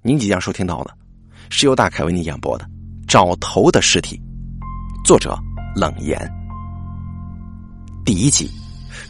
[0.00, 0.96] 您即将收听到的，
[1.50, 2.64] 是由大凯为您演播的
[3.08, 4.16] 《找头的尸体》，
[5.04, 5.36] 作者
[5.74, 6.16] 冷言。
[8.04, 8.48] 第一集，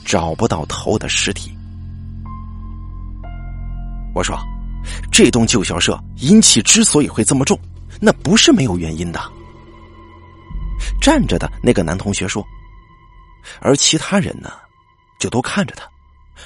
[0.03, 1.53] 找不到头的尸体。
[4.15, 4.35] 我说，
[5.13, 7.59] 这栋旧校舍阴气之所以会这么重，
[8.01, 9.21] 那不是没有原因的。
[11.03, 12.43] 站着的那个男同学说，
[13.61, 14.51] 而其他人呢，
[15.21, 15.87] 就都看着他，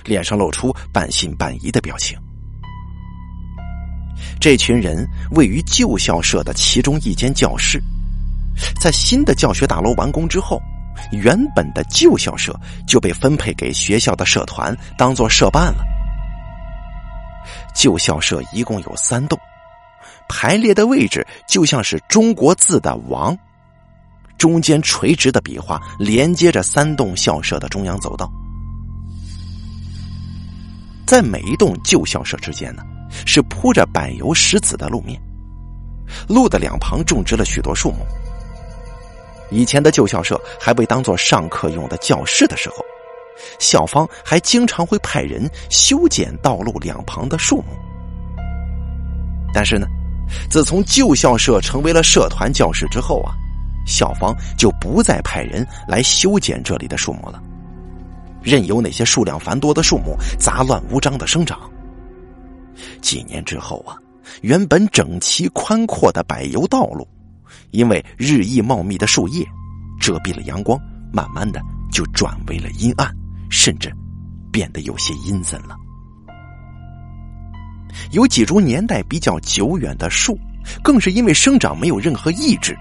[0.05, 2.19] 脸上露出半信半疑的表情。
[4.41, 7.83] 这群人位于旧校舍的其中一间教室，
[8.81, 10.61] 在新的教学大楼完工之后，
[11.13, 15.85] 原本的旧校舍就被分配给学校的社团当做社办了。
[17.75, 19.39] 旧校舍一共有三栋，
[20.29, 23.37] 排列的位置就像是中国字的“王”，
[24.37, 28.31] 中间垂直的笔画连接着三栋校舍的中央走道，
[31.07, 32.83] 在每一栋旧校舍之间呢。
[33.27, 35.21] 是铺着柏油石子的路面，
[36.29, 37.99] 路的两旁种植了许多树木。
[39.51, 42.77] 以前的旧校舍还被当做上课用的教室的时候，
[43.59, 47.65] 校方还经常会派人修剪道路两旁的树木。
[49.53, 49.87] 但是呢，
[50.49, 53.35] 自从旧校舍成为了社团教室之后啊，
[53.87, 57.43] 校方就不再派人来修剪这里的树木了，
[58.43, 61.71] 任由那些数量繁多的树木杂乱无章的生长。
[63.01, 63.97] 几年之后啊，
[64.41, 67.07] 原本整齐宽阔的柏油道路，
[67.71, 69.47] 因为日益茂密的树叶
[70.01, 70.79] 遮蔽了阳光，
[71.13, 73.15] 慢慢的就转为了阴暗，
[73.51, 73.93] 甚至
[74.51, 75.77] 变得有些阴森了。
[78.11, 80.39] 有几株年代比较久远的树，
[80.83, 82.77] 更是因为生长没有任何抑制，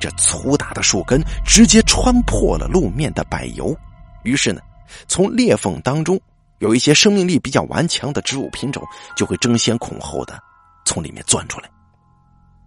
[0.00, 3.76] 这粗大的树根直接穿破了路面的柏油，
[4.22, 4.60] 于是呢，
[5.06, 6.18] 从裂缝当中。
[6.58, 8.82] 有一些生命力比较顽强的植物品种，
[9.16, 10.38] 就会争先恐后的
[10.84, 11.70] 从里面钻出来。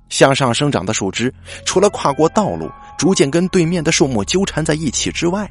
[0.10, 1.34] 向上生长的树枝，
[1.66, 5.50] 除了跨过道路，逐渐跟对面的树木纠缠在一起之外，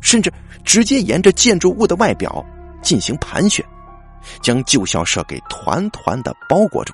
[0.00, 0.32] 甚至
[0.64, 2.44] 直接沿着建筑物的外表
[2.82, 3.64] 进行盘旋，
[4.42, 6.92] 将旧校舍给团团的包裹住。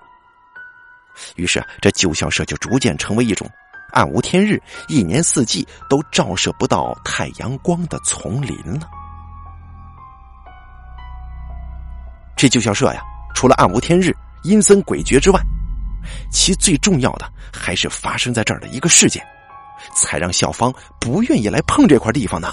[1.36, 3.50] 于是，这旧校舍就逐渐成为一种
[3.92, 8.88] 暗无天日、一年四季都照射不到太阳光的丛林了。
[12.40, 13.02] 这旧校舍呀，
[13.34, 15.38] 除了暗无天日、阴森诡谲之外，
[16.32, 19.22] 其最重要的还是发生在这儿的一个事件，
[19.94, 22.50] 才让校方不愿意来碰这块地方呢。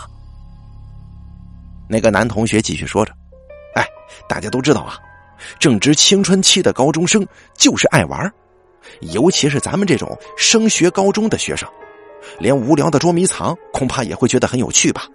[1.87, 3.13] 那个男同学继续说着
[3.75, 3.87] ：“哎，
[4.27, 4.97] 大家都知道啊，
[5.57, 8.29] 正值青春期的高中生就是爱玩，
[9.13, 11.65] 尤其是咱们这种升学高中的学生，
[12.39, 15.07] 连无聊的捉迷藏恐怕也会觉得很有趣吧。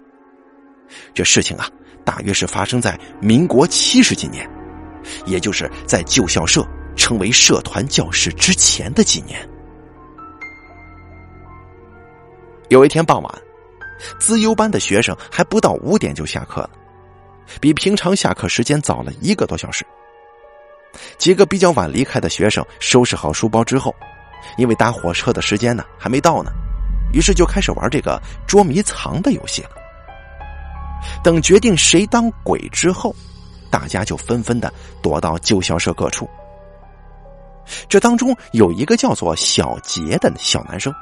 [1.12, 1.69] 这事情啊，
[2.06, 4.49] 大约是发生在民国七十几年。”
[5.26, 9.48] 也就是在旧校舍成为社团教室之前的几年，
[12.68, 13.42] 有一天傍晚，
[14.18, 16.70] 资优班的学生还不到五点就下课了，
[17.60, 19.84] 比平常下课时间早了一个多小时。
[21.16, 23.94] 几个比较晚离开的学生收拾好书包之后，
[24.58, 26.50] 因为搭火车的时间呢还没到呢，
[27.14, 29.70] 于是就开始玩这个捉迷藏的游戏了。
[31.24, 33.14] 等决定谁当鬼之后。
[33.72, 34.72] 大家就纷纷的
[35.03, 36.28] 躲到旧校舍各处。
[37.88, 40.93] 这当中有一个叫做小杰的小男生，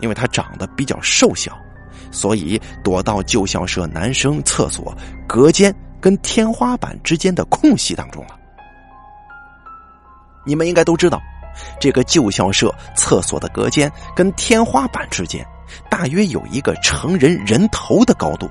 [0.00, 1.56] 因为他长得比较瘦小，
[2.10, 4.94] 所以躲到旧校舍男生厕所
[5.26, 8.36] 隔间跟天花板之间的空隙当中了。
[10.44, 11.20] 你们应该都知道，
[11.80, 15.46] 这个旧校舍厕所的隔间跟天花板之间
[15.88, 18.50] 大约有一个成人人头的高度。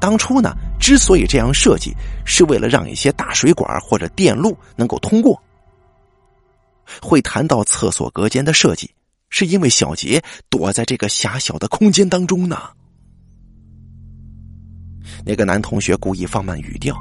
[0.00, 5.40] 当初呢，之所以这样设计，是为了让一些大水管或者电路能够通过。
[7.00, 8.90] 会谈到厕所隔间的设计，
[9.28, 12.58] 是因为小杰躲在这个狭小的空间当中呢。
[15.24, 16.96] 那个男同学故意放慢语调，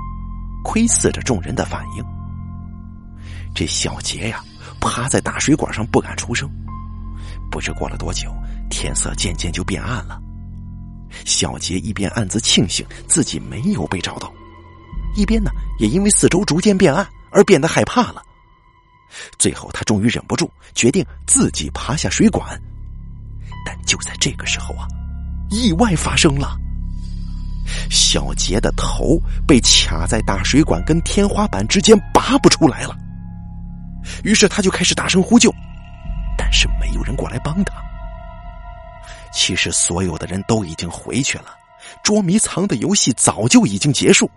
[0.63, 2.03] 窥视着众人的反应。
[3.55, 4.43] 这小杰呀，
[4.79, 6.49] 趴在大水管上不敢出声。
[7.49, 8.31] 不知过了多久，
[8.69, 10.21] 天色渐渐就变暗了。
[11.25, 14.31] 小杰一边暗自庆幸自己没有被找到，
[15.15, 18.21] 一边呢也因为四周逐渐变暗而变得害怕了。
[19.37, 22.59] 最后，他终于忍不住，决定自己爬下水管。
[23.65, 24.87] 但就在这个时候啊，
[25.49, 26.55] 意外发生了。
[27.89, 32.95] 小杰的头被卡在大水管跟天花板之间，拔不出来了。
[34.23, 35.53] 于是他就开始大声呼救，
[36.37, 37.73] 但是没有人过来帮他。
[39.33, 41.55] 其实所有的人都已经回去了，
[42.03, 44.29] 捉迷藏的游戏早就已经结束，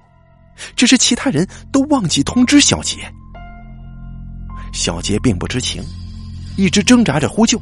[0.77, 2.99] 只是其他人都忘记通知小杰。
[4.73, 5.83] 小杰并不知情，
[6.57, 7.61] 一直挣扎着呼救，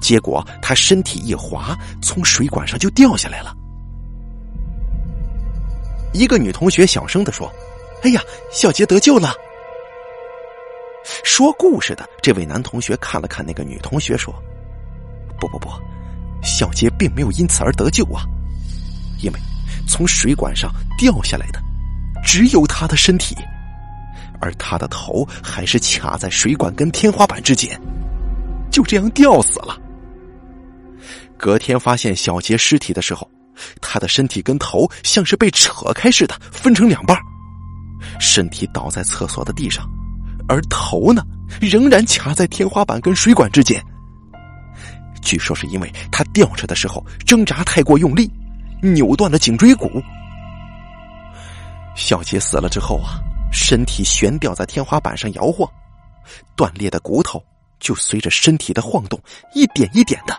[0.00, 3.54] 结果他身体一滑，从水管上就掉下来了。
[6.12, 7.52] 一个女同学小声的说
[8.02, 8.20] ：“哎呀，
[8.50, 9.34] 小杰得救了。”
[11.22, 14.34] 说故事的这位男同学看了看那个女同学，说
[15.38, 15.68] ：“不不不，
[16.46, 18.24] 小杰并没有因此而得救啊，
[19.20, 19.40] 因为
[19.86, 21.60] 从水管上掉下来的
[22.24, 23.36] 只有他的身体，
[24.40, 27.78] 而他的头还是卡在水管跟天花板之间，
[28.70, 29.76] 就这样吊死了。
[31.36, 33.28] 隔天发现小杰尸体的时候，
[33.80, 37.18] 他的身体跟头像是被扯开似的分成两半，
[38.18, 39.86] 身体倒在厕所的地上。”
[40.48, 41.24] 而头呢，
[41.60, 43.84] 仍然卡在天花板跟水管之间。
[45.26, 48.30] 据说是因为他吊着的时候挣扎太过用力，
[48.80, 50.00] 扭断了颈椎骨。
[51.96, 53.18] 小杰死了之后啊，
[53.50, 55.68] 身体悬吊在天花板上摇晃，
[56.54, 57.42] 断裂的骨头
[57.80, 59.20] 就随着身体的晃动，
[59.52, 60.38] 一点一点的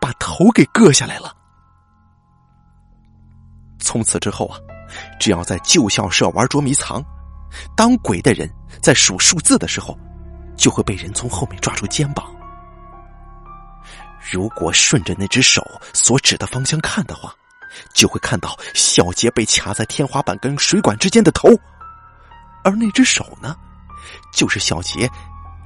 [0.00, 1.36] 把头给割下来了。
[3.78, 4.56] 从此之后啊，
[5.20, 7.04] 只要在旧校舍玩捉迷藏。
[7.76, 8.50] 当鬼的人
[8.80, 9.98] 在数数字的时候，
[10.56, 12.37] 就会被人从后面抓住肩膀。
[14.30, 17.34] 如果顺着那只手所指的方向看的话，
[17.94, 21.48] 就会看到小杰被卡在天花板跟水管之间的头，
[22.64, 23.56] 而那只手呢，
[24.32, 25.08] 就是小杰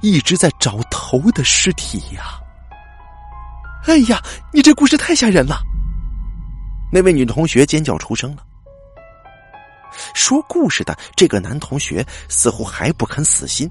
[0.01, 2.39] 一直在找头的尸体呀！
[3.85, 4.21] 哎呀，
[4.51, 5.61] 你这故事太吓人了！
[6.91, 8.43] 那位女同学尖叫出声了。
[10.13, 13.69] 说故事的这个男同学似乎还不肯死心，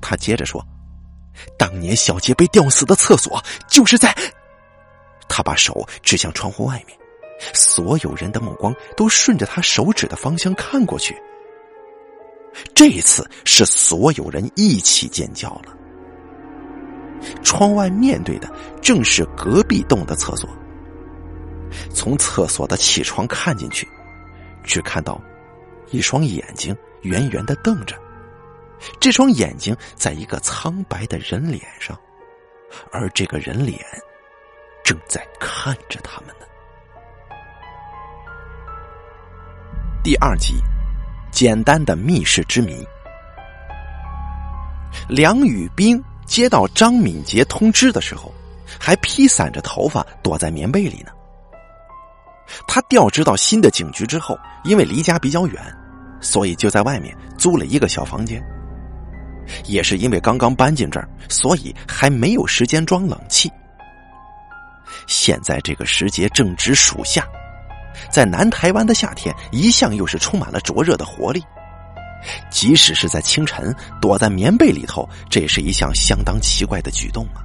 [0.00, 0.64] 他接着说
[1.56, 4.14] ：“当年小杰被吊死的厕所就是在……”
[5.28, 6.98] 他把手指向窗户外面，
[7.54, 11.16] 所有人的目光都顺着他手指的方向看过去。
[12.74, 15.76] 这一次是所有人一起尖叫了。
[17.44, 18.50] 窗外面对的
[18.82, 20.48] 正是隔壁栋的厕所，
[21.94, 23.86] 从厕所的起窗看进去。
[24.64, 25.20] 只看到
[25.90, 27.96] 一双眼睛圆圆的瞪着，
[28.98, 31.98] 这双眼睛在一个苍白的人脸上，
[32.92, 33.78] 而这个人脸
[34.84, 36.46] 正在看着他们呢。
[40.02, 40.54] 第二集，
[41.30, 42.82] 简单的密室之谜。
[45.08, 48.32] 梁宇斌接到张敏杰通知的时候，
[48.78, 51.12] 还披散着头发躲在棉被里呢。
[52.66, 55.62] 他调职到新的警局之后，因为离家比较远，
[56.20, 58.42] 所以就在外面租了一个小房间。
[59.64, 63.50] 也是因为刚刚搬进这儿，所以还没有时间装冷气。
[65.06, 67.26] 现在这个时节正值暑夏，
[68.10, 71.42] 在南台湾的夏天一向又是充满了灼热的活力。
[72.50, 77.40] 即使是在清晨躲在棉被里头，这也是一项相当奇怪的举动啊。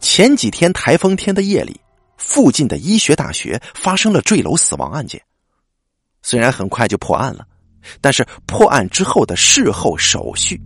[0.00, 1.80] 前几天台风天的夜里。
[2.16, 5.20] 附近的医学大学发生了坠楼死亡案件，
[6.22, 7.44] 虽然很快就破案了，
[8.00, 10.60] 但是破案之后的事后手续，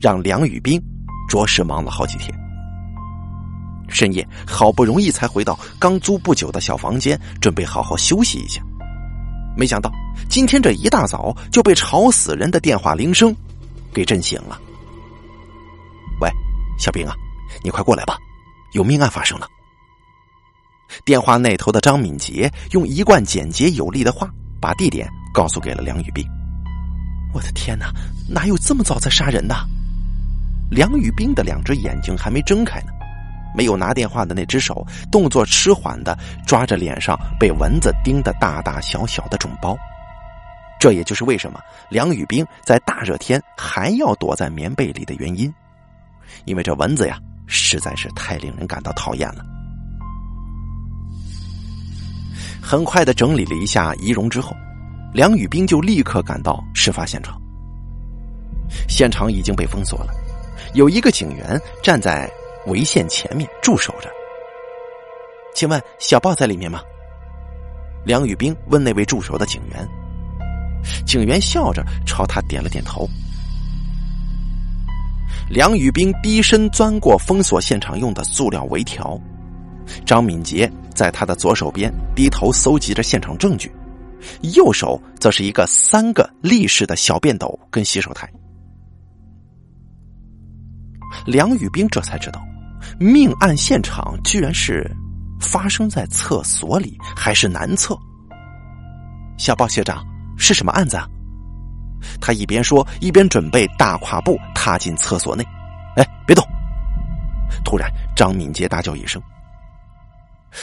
[0.00, 0.80] 让梁宇斌
[1.28, 2.32] 着实忙了好几天。
[3.88, 8.62] 深夜好不容易才回到刚租不久的小房间，准备好好休息一下，
[9.54, 9.90] 没想到
[10.30, 13.34] 今天这一大早就被吵死人的电话铃声
[13.92, 14.58] 给震醒了。
[16.20, 16.30] 喂，
[16.78, 17.14] 小兵啊，
[17.62, 18.16] 你快过来吧，
[18.72, 19.46] 有命案发生了。
[21.04, 26.26] 电话那头的张敏杰用一贯简洁有力的话，把地点告诉给了梁宇斌。
[27.32, 27.92] 我的天哪，
[28.28, 29.54] 哪有这么早在杀人的？
[30.70, 32.92] 梁宇冰的两只眼睛还没睁开呢，
[33.54, 39.76] 没有拿电话的那只手动作迟缓的抓着脸上被蚊子叮的大大小小的肿包。
[40.80, 41.60] 这也就是为什么
[41.90, 45.52] 梁宇冰在大热天还要躲在棉被里的原因，
[46.44, 49.44] 因为这蚊子呀实在是太令人感到讨厌了。
[52.60, 54.56] 很快的整理了一下仪容之后，
[55.12, 57.40] 梁宇斌就立刻赶到事发现场。
[58.88, 60.12] 现场已经被封锁了，
[60.72, 62.30] 有一个警员站在
[62.66, 64.08] 围线前面驻守着。
[65.54, 66.80] 请问小豹在里面吗？
[68.06, 69.86] 梁宇斌问那位驻守的警员。
[71.06, 73.06] 警员笑着朝他点了点头。
[75.50, 79.20] 梁宇斌低身钻过封锁现场用的塑料围条。
[80.06, 83.70] 张敏杰在他的左手边低头搜集着现场证据，
[84.54, 88.30] 右手则是一个三个立式的小便斗跟洗手台。
[91.26, 92.42] 梁宇兵这才知道，
[92.98, 94.90] 命案现场居然是
[95.40, 97.96] 发生在厕所里，还是男厕。
[99.38, 100.04] 小报学长，
[100.36, 101.06] 是什么案子啊？
[102.20, 105.44] 他一边说，一边准备大跨步踏进厕所内。
[105.96, 106.44] 哎，别动！
[107.64, 109.22] 突然，张敏杰大叫一声。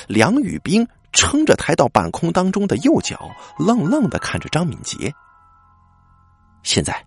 [0.07, 5.13] 梁宇兵撑着抬到半空当中的右脚，愣愣的看着张敏杰。
[6.63, 7.05] 现在，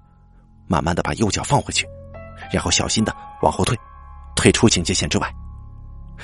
[0.66, 1.86] 慢慢的把右脚放回去，
[2.52, 3.78] 然后小心的往后退，
[4.34, 5.32] 退出警戒线之外。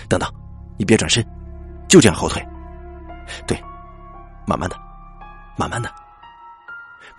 [0.09, 0.33] 等等，
[0.79, 1.25] 你别转身，
[1.89, 2.47] 就这样后退。
[3.47, 3.61] 对，
[4.47, 4.77] 慢慢的，
[5.57, 5.93] 慢慢的，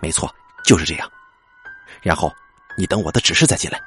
[0.00, 0.28] 没错，
[0.64, 1.10] 就是这样。
[2.02, 2.32] 然后，
[2.76, 3.80] 你等我的指示再进来。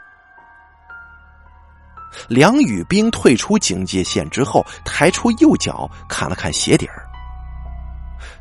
[2.27, 7.08] 梁宇兵退出警戒线之后，抬出右脚看了看鞋底儿。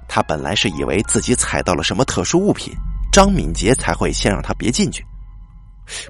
[0.09, 2.75] 他本来是以为自己踩到了什么特殊物品，
[3.11, 5.05] 张敏杰才会先让他别进去。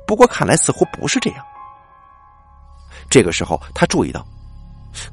[0.07, 1.45] 不过看来似乎不是这样。
[3.09, 4.27] 这个时候，他注意到，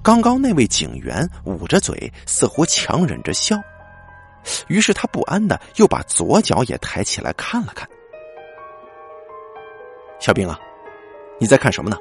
[0.01, 3.57] 刚刚那位警员捂着嘴，似乎强忍着笑。
[4.67, 7.87] 于是他不安的又把左脚也抬起来看了看。
[10.19, 10.57] 小兵啊，
[11.39, 11.97] 你在看什么呢？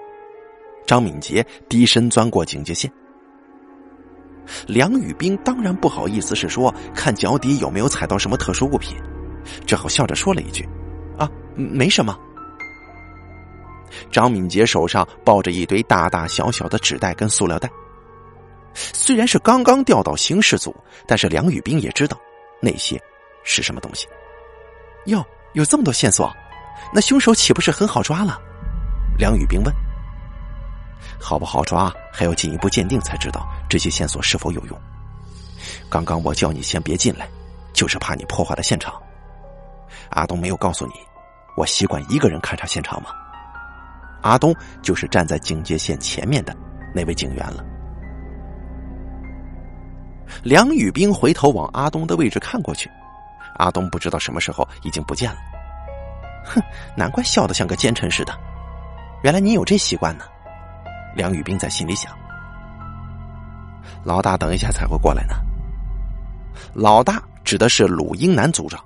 [0.88, 2.90] 张敏杰低身钻过警戒线，
[4.66, 8.96] 梁宇兵当然不好意思是说看脚底有没有踩到什么特殊物品，
[9.66, 10.66] 只好笑着说了一句
[11.18, 12.18] ：“啊，没什么。”
[14.10, 17.70] 张敏杰手上抱着一堆大大小小的纸袋跟塑料袋，
[18.72, 20.74] 虽然是刚刚调到刑事组，
[21.06, 22.18] 但是梁宇兵也知道
[22.62, 22.98] 那些
[23.44, 24.06] 是什么东西。
[25.04, 26.34] 哟，有这么多线索，
[26.94, 28.40] 那凶手岂不是很好抓了？
[29.18, 29.87] 梁宇兵问。
[31.20, 34.78] 好不好抓，还要进一步鉴定才知道这些线索是否有用。
[35.88, 37.28] 刚刚我叫你先别进来，
[37.72, 38.94] 就是怕你破坏了现场。
[40.10, 40.92] 阿东没有告诉你，
[41.56, 43.10] 我习惯一个人勘察现场吗？
[44.22, 46.56] 阿东就是站在警戒线前面的
[46.94, 47.64] 那位警员了。
[50.42, 52.90] 梁宇兵回头往阿东的位置看过去，
[53.58, 55.38] 阿东不知道什么时候已经不见了。
[56.44, 56.62] 哼，
[56.96, 58.32] 难怪笑得像个奸臣似的，
[59.22, 60.24] 原来你有这习惯呢。
[61.14, 62.16] 梁宇斌在心里想
[64.04, 65.34] ：“老大等一下才会过来呢。”
[66.74, 68.84] 老大指的是鲁英南组长，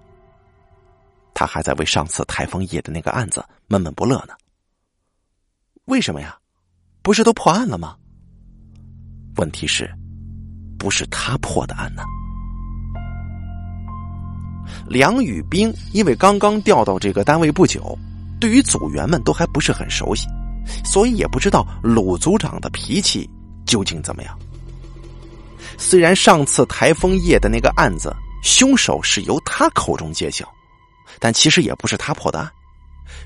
[1.35, 4.35] 他还在为上次台风夜的那个案子闷闷不乐呢。
[5.87, 6.37] 为什么呀？
[7.03, 7.97] 不是都破案了吗？
[9.37, 9.91] 问题是，
[10.79, 12.03] 不是他破的案呢？
[14.87, 17.99] 梁宇斌因为刚刚调到这个单位不久，
[18.41, 20.29] 对于组员们都还不是很熟悉。
[20.85, 23.29] 所以也不知道鲁组长的脾气
[23.67, 24.39] 究竟怎么样。
[25.79, 30.47] 虽然上次台风夜的那个案子凶手是由他口中揭晓，
[31.19, 32.51] 但其实也不是他破的案。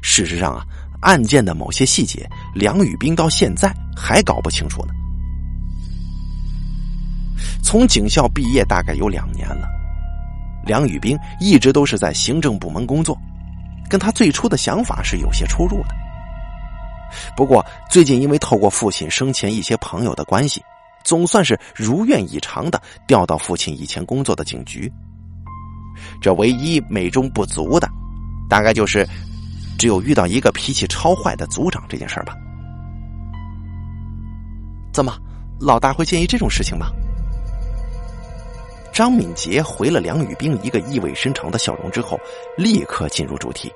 [0.01, 0.65] 事实上啊，
[1.01, 4.93] 案件的某些细节，梁宇斌到现在还搞不清楚呢。
[7.63, 9.69] 从警校毕业大概有两年了，
[10.65, 13.19] 梁宇斌一直都是在行政部门工作，
[13.89, 16.06] 跟他最初的想法是有些出入的。
[17.37, 20.63] 不过，最近因为透过父亲生前一些朋友的关系，
[21.05, 24.91] 总算是如愿以偿的调到父亲以前工作的警局。
[26.21, 27.89] 这唯一美中不足的，
[28.49, 29.07] 大概就是
[29.79, 32.35] 只有遇到一个脾气超坏的组长这件事吧。
[34.93, 35.17] 怎么，
[35.61, 36.87] 老大会介意这种事情吗？
[38.93, 42.19] 张敏杰回了梁宇冰一个意味深长的笑容之后，
[42.57, 43.71] 立刻进入主题。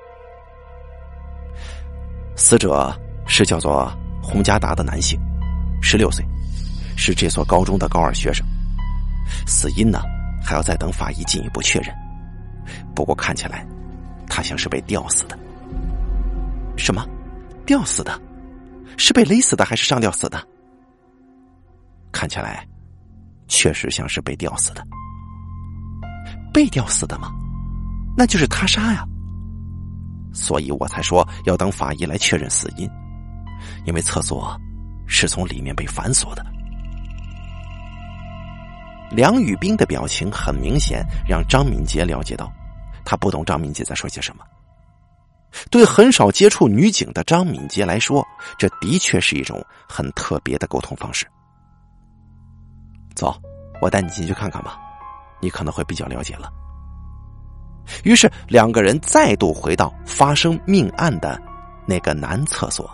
[2.35, 2.91] 死者。
[3.33, 3.89] 是叫做
[4.21, 5.17] 洪家达的男性，
[5.81, 6.21] 十六岁，
[6.97, 8.45] 是这所高中的高二学生。
[9.47, 10.01] 死因呢，
[10.43, 11.95] 还要再等法医进一步确认。
[12.93, 13.65] 不过看起来，
[14.27, 15.39] 他像是被吊死的。
[16.77, 17.07] 什么？
[17.65, 18.21] 吊死的？
[18.97, 20.45] 是被勒死的还是上吊死的？
[22.11, 22.67] 看起来，
[23.47, 24.85] 确实像是被吊死的。
[26.53, 27.31] 被吊死的吗？
[28.17, 29.05] 那就是他杀呀。
[30.33, 32.89] 所以我才说要等法医来确认死因。
[33.85, 34.59] 因为厕所
[35.07, 36.45] 是从里面被反锁的。
[39.11, 42.51] 梁宇斌的表情很明显，让张敏杰了解到，
[43.03, 44.43] 他不懂张敏杰在说些什么。
[45.69, 48.25] 对很少接触女警的张敏杰来说，
[48.57, 51.27] 这的确是一种很特别的沟通方式。
[53.13, 53.35] 走，
[53.81, 54.79] 我带你进去看看吧，
[55.41, 56.49] 你可能会比较了解了。
[58.05, 61.41] 于是两个人再度回到发生命案的
[61.85, 62.89] 那个男厕所。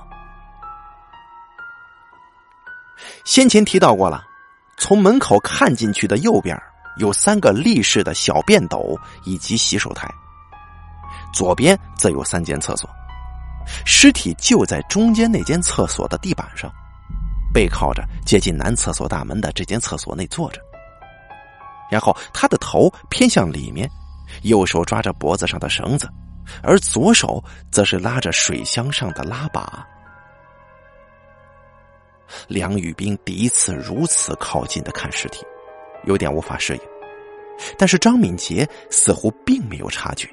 [3.27, 4.25] 先前提到过了，
[4.77, 6.57] 从门口看进去的右边
[6.96, 10.10] 有三个立式的小便斗以及洗手台，
[11.34, 12.89] 左边则有三间厕所，
[13.86, 16.72] 尸体就在中间那间厕所的地板上，
[17.53, 20.62] 背靠着接近男厕所大门的这间厕所内坐着，
[21.91, 23.91] 然后他的头偏向里面，
[24.43, 26.10] 右手抓着脖子上的绳子，
[26.63, 29.86] 而左手则是拉着水箱上的拉把。
[32.48, 35.46] 梁宇兵第一次如此靠近的看尸体，
[36.03, 36.81] 有点无法适应。
[37.77, 40.29] 但是张敏杰似乎并没有察觉。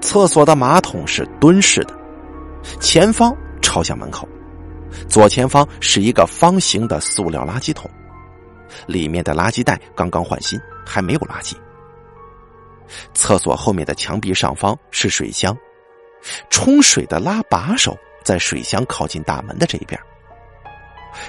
[0.00, 1.96] 厕所的马桶是蹲式的，
[2.80, 4.28] 前方朝向门口，
[5.08, 7.88] 左前方是一个方形的塑料垃圾桶，
[8.86, 11.54] 里面的垃圾袋刚刚换新，还没有垃圾。
[13.14, 15.56] 厕所后面的墙壁上方是水箱，
[16.50, 20.00] 冲水的拉把手在水箱靠近大门的这一边。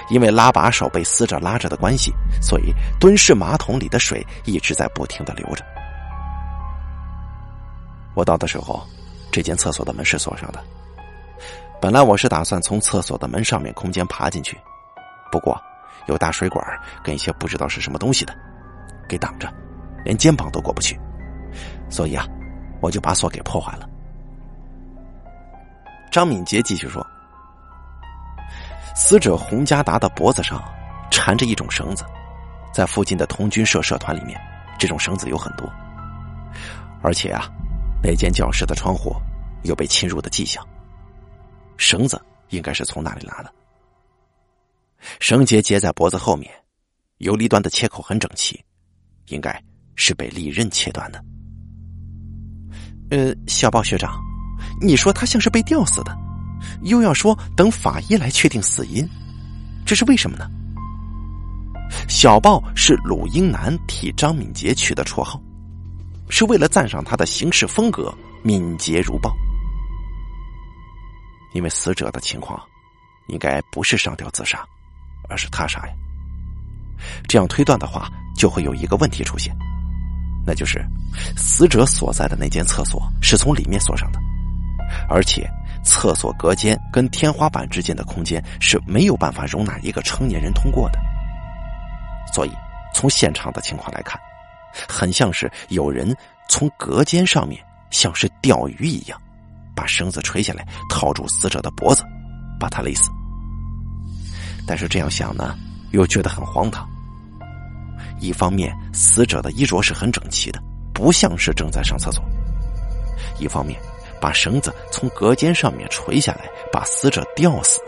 [0.08, 2.10] 因为拉把手被死者拉着的关系，
[2.40, 5.62] 所以蹲式马桶里的水一直在不停的流着。
[8.14, 8.82] 我到的时候，
[9.30, 10.64] 这间厕所的门是锁上的。
[11.82, 14.56] 本来我是打算从厕所的门上面空间爬进去，
[15.30, 15.60] 不过
[16.06, 16.64] 有大水管
[17.02, 18.34] 跟一些不知道是什么东西的
[19.06, 19.52] 给挡着，
[20.02, 20.98] 连肩膀都过不去，
[21.90, 22.26] 所以啊，
[22.80, 23.86] 我就把锁给破坏了。
[26.10, 27.04] 张敏杰继续说。
[28.96, 30.62] 死者洪家达的脖子上
[31.10, 32.04] 缠着一种绳子，
[32.72, 34.40] 在附近的童军社社团里面，
[34.78, 35.68] 这种绳子有很多。
[37.02, 37.50] 而且啊，
[38.02, 39.14] 那间教室的窗户
[39.64, 40.64] 有被侵入的迹象，
[41.76, 42.20] 绳子
[42.50, 43.52] 应该是从那里拿的。
[45.18, 46.50] 绳结结在脖子后面，
[47.18, 48.64] 游离端的切口很整齐，
[49.26, 49.60] 应该
[49.96, 51.22] 是被利刃切断的。
[53.10, 54.18] 呃，小豹学长，
[54.84, 56.16] 你说他像是被吊死的？
[56.82, 59.08] 又要说等法医来确定死因，
[59.86, 60.46] 这是为什么呢？
[62.08, 65.40] 小豹是鲁英男替张敏杰取的绰号，
[66.28, 68.12] 是为了赞赏他的行事风格
[68.42, 69.34] 敏捷如豹。
[71.54, 72.60] 因为死者的情况，
[73.28, 74.64] 应该不是上吊自杀，
[75.28, 75.92] 而是他杀呀。
[77.28, 79.54] 这样推断的话，就会有一个问题出现，
[80.44, 80.84] 那就是
[81.36, 84.18] 死者所在的那间厕所是从里面锁上的，
[85.08, 85.48] 而且。
[85.86, 90.98] 厕所隔间跟天花板之间的空间是没有办法容纳一个成年人通过的，
[92.32, 92.52] 所以
[92.94, 94.18] 从现场的情况来看，
[94.88, 96.16] 很像是有人
[96.48, 99.20] 从隔间上面像是钓鱼一样，
[99.76, 102.02] 把绳子垂下来套住死者的脖子，
[102.58, 103.10] 把他勒死。
[104.66, 105.54] 但是这样想呢，
[105.90, 106.88] 又觉得很荒唐。
[108.20, 110.58] 一方面，死者的衣着是很整齐的，
[110.94, 112.24] 不像是正在上厕所；
[113.38, 113.78] 一方面。
[114.24, 117.78] 把绳子从隔间上面垂下来，把死者吊死，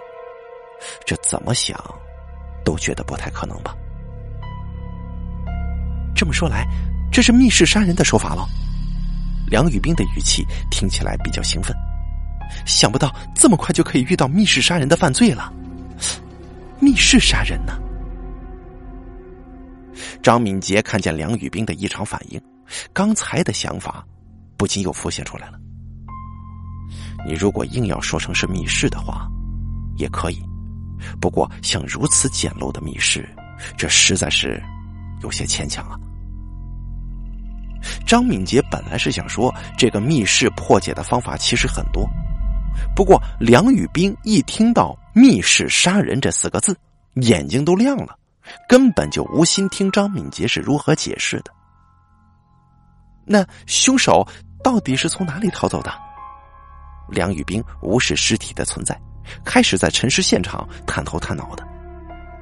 [1.07, 1.83] 这怎么想
[2.63, 3.75] 都觉得不太可能吧？
[6.15, 6.67] 这么说来，
[7.11, 8.47] 这是密室杀人的手法了。
[9.49, 11.75] 梁宇兵的语气听起来比较兴奋，
[12.67, 15.51] 想不到这么快就可以遇到密室杀人的犯罪了。
[16.79, 17.81] 密室杀人呢？
[20.23, 22.39] 张敏杰看见梁宇兵的异常反应，
[22.93, 24.07] 刚才的想法
[24.59, 25.59] 不禁又浮现出来了。
[27.27, 29.29] 你如果硬要说成是密室的话，
[29.97, 30.41] 也可以。
[31.21, 33.29] 不过像如此简陋的密室，
[33.77, 34.63] 这实在是
[35.23, 35.99] 有些牵强啊。
[38.07, 42.09] 张敏杰本来是想说，这个密室破解的方法其实很多。
[42.95, 46.77] 不过梁宇兵一听到“密室杀人”这四个字，
[47.15, 48.17] 眼睛都亮了，
[48.69, 51.51] 根本就无心听张敏杰是如何解释的。
[53.25, 54.27] 那凶手
[54.63, 56.06] 到底是从哪里逃走的？
[57.09, 58.99] 梁宇兵无视尸体的存在，
[59.45, 61.67] 开始在陈尸现场探头探脑的。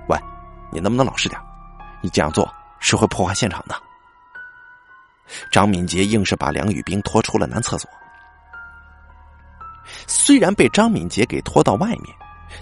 [0.08, 0.18] 喂，
[0.72, 1.40] 你能不能老实点？
[2.02, 3.74] 你这样做是会破坏现场的。
[5.50, 7.88] 张敏杰硬是把梁宇兵拖出了男厕所。
[10.06, 12.14] 虽然被张敏杰给拖到外面，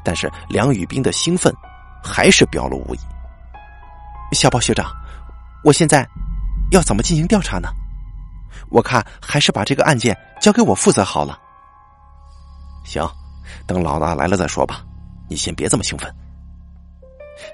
[0.05, 1.53] 但是梁宇兵的兴奋
[2.03, 2.99] 还是表露无遗。
[4.33, 4.93] 小宝学长，
[5.65, 6.09] 我现在
[6.71, 7.69] 要怎么进行调查呢？
[8.71, 11.39] 我看还是把这个案件交给我负责好了。
[12.85, 13.09] 行，
[13.67, 14.85] 等老大来了再说吧。
[15.29, 16.13] 你先别这么兴奋。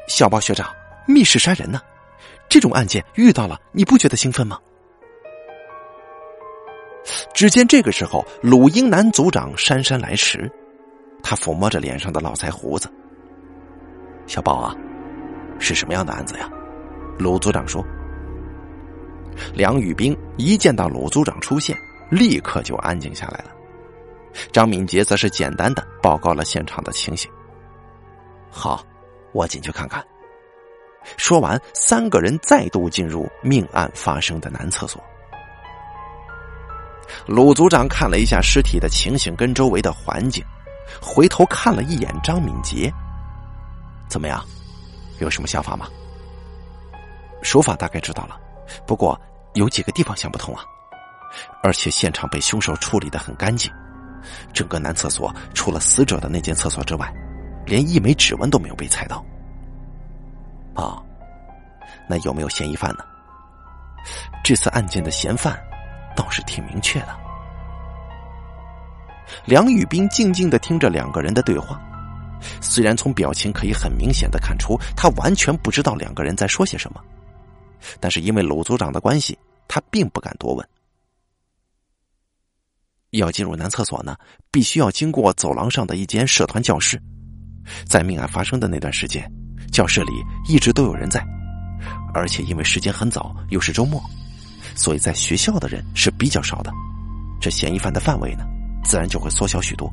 [0.08, 0.68] 小包学长，
[1.06, 1.80] 密室杀人呢？
[2.48, 4.58] 这种案件遇到了，你不觉得兴奋吗？
[7.32, 10.50] 只见这个时候，鲁英男组长姗姗来迟，
[11.22, 12.90] 他抚摸着脸上的络腮胡子。
[14.26, 14.74] 小宝啊，
[15.58, 16.50] 是什么样的案子呀？
[17.18, 17.84] 鲁组长说。
[19.54, 21.78] 梁宇兵一见到鲁组长出现，
[22.10, 23.50] 立刻就安静下来了。
[24.52, 27.30] 张敏杰则是简单的报告了现场的情形。
[28.50, 28.84] 好，
[29.32, 30.04] 我进去看看。
[31.16, 35.02] 说完，三个人再度进入命案发生的男厕所。
[37.26, 40.44] 鲁组长看了一下尸体的情形跟周围的环境，
[41.00, 42.92] 回头看了一眼张敏杰。
[44.08, 44.44] 怎么样？
[45.18, 45.88] 有什么想法吗？
[47.42, 48.38] 手法大概知道了，
[48.86, 49.18] 不过
[49.54, 50.64] 有几个地方想不通啊。
[51.62, 53.72] 而且现场被凶手处理的很干净，
[54.52, 57.12] 整个男厕所除了死者的那间厕所之外，
[57.66, 59.24] 连一枚指纹都没有被踩到。
[60.74, 61.02] 啊，
[62.08, 63.04] 那有没有嫌疑犯呢？
[64.44, 65.58] 这次案件的嫌犯
[66.16, 67.08] 倒是挺明确的。
[69.44, 71.80] 梁宇斌静静的听着两个人的对话，
[72.60, 77.00] 虽然从表情可以很明显的看出他完全不知道两个人在说些什么，
[78.00, 80.68] 但是因为鲁组长的关系，他并不敢多问。
[83.10, 84.16] 要进入男厕所呢，
[84.50, 87.00] 必须要经过走廊上的一间社团教室。
[87.86, 89.30] 在命案发生的那段时间，
[89.72, 90.12] 教室里
[90.48, 91.24] 一直都有人在，
[92.14, 94.02] 而且因为时间很早，又是周末，
[94.74, 96.72] 所以在学校的人是比较少的。
[97.40, 98.44] 这嫌疑犯的范围呢？
[98.84, 99.92] 自然就会缩小许多。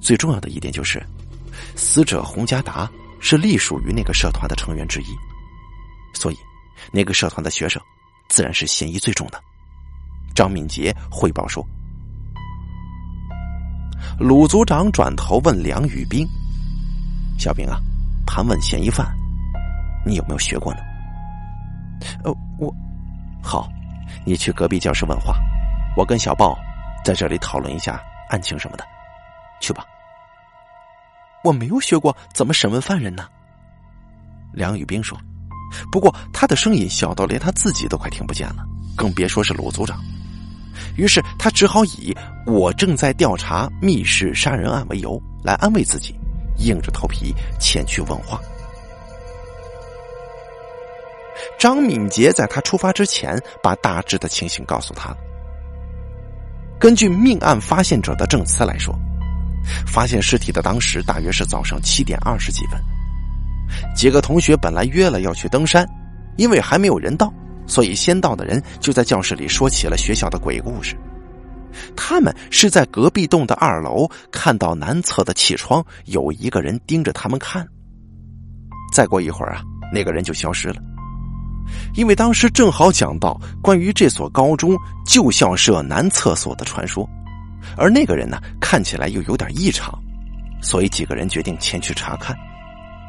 [0.00, 1.04] 最重要的一点就是，
[1.76, 5.06] 死者洪家达是隶属于那个社团的成员之一，
[6.14, 6.36] 所以
[6.92, 7.80] 那个社团的学生
[8.30, 9.38] 自然是嫌疑最重的。
[10.34, 11.66] 张敏杰汇报说
[14.18, 16.26] ：“鲁组长转头问梁宇斌
[17.38, 17.78] ：‘小兵啊，
[18.26, 19.06] 盘问嫌疑犯，
[20.04, 20.80] 你有没有学过呢？’
[22.24, 22.74] 呃，我
[23.42, 23.68] 好，
[24.24, 25.36] 你去隔壁教室问话，
[25.96, 26.58] 我跟小豹。”
[27.04, 28.84] 在这里讨论一下案情什么的，
[29.60, 29.86] 去吧。
[31.42, 33.26] 我没有学过怎么审问犯人呢。
[34.52, 35.16] 梁宇兵说
[35.90, 39.98] ：“不过他的声音小到连他自己都快听不见了，更别说是鲁组长。”
[40.98, 46.12] 于是他只好以“我正在调查密室杀人案”为由来安慰自己，
[46.58, 48.40] 硬着头皮前去问话。
[51.56, 55.16] 张敏杰在他出发之前，把大致的情形告诉他了。
[56.80, 58.92] 根据命案发现者的证词来说，
[59.86, 62.80] 发现尸体的当时大约是早上七点二十几分。
[63.94, 65.88] 几个同学本来约了要去登山，
[66.36, 67.32] 因为还没有人到，
[67.68, 70.96] 所以先到的人就在教室里说起了学校的鬼故事。
[71.94, 77.64] 他们是在隔壁栋的二楼看到南侧的气窗有一个人盯着他们看。
[78.92, 80.76] 再过一会儿啊，那个人就消失了。
[81.94, 84.74] 因为当时正好讲到关于这所高中
[85.06, 87.06] 旧校舍男厕所的传说，
[87.76, 89.92] 而那个人呢看起来又有点异常，
[90.62, 92.34] 所以几个人决定前去查看，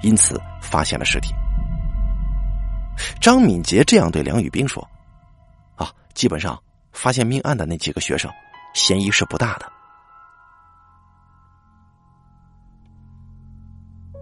[0.03, 1.33] 因此发现了尸体。
[3.21, 4.87] 张敏杰这样对梁宇斌说
[5.75, 8.31] ：“啊，基本上发现命案的那几个学生，
[8.73, 9.71] 嫌疑是不大的。”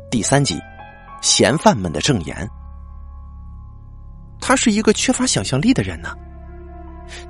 [0.10, 0.60] 第三集，
[1.22, 2.50] 嫌犯们的证言。
[4.40, 6.16] 他是一个缺乏想象力的人呢。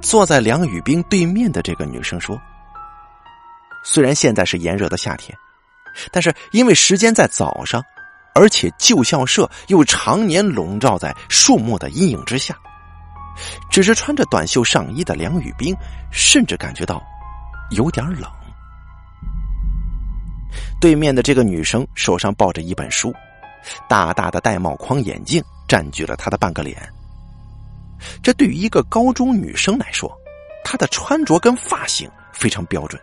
[0.01, 2.39] 坐在梁宇冰对面的这个女生说
[3.83, 5.37] ：“虽然现在是炎热的夏天，
[6.11, 7.83] 但是因为时间在早上，
[8.37, 12.55] 而且旧校舍又常年笼罩在树木的阴影之下，
[13.67, 15.75] 只是穿着短袖上衣的梁宇冰
[16.11, 17.01] 甚至感觉到
[17.71, 18.29] 有点冷。”
[20.79, 23.11] 对面的这个女生手上抱着一本书，
[23.89, 26.77] 大大的玳瑁框眼镜占据了她的半个脸。
[28.21, 30.15] 这对于一个高中女生来说，
[30.63, 33.01] 她的穿着跟发型非常标准，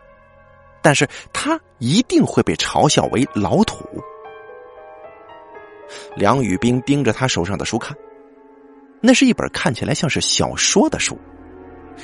[0.80, 3.84] 但是她一定会被嘲笑为老土。
[6.16, 7.96] 梁宇冰盯着他手上的书看，
[9.00, 11.18] 那是一本看起来像是小说的书，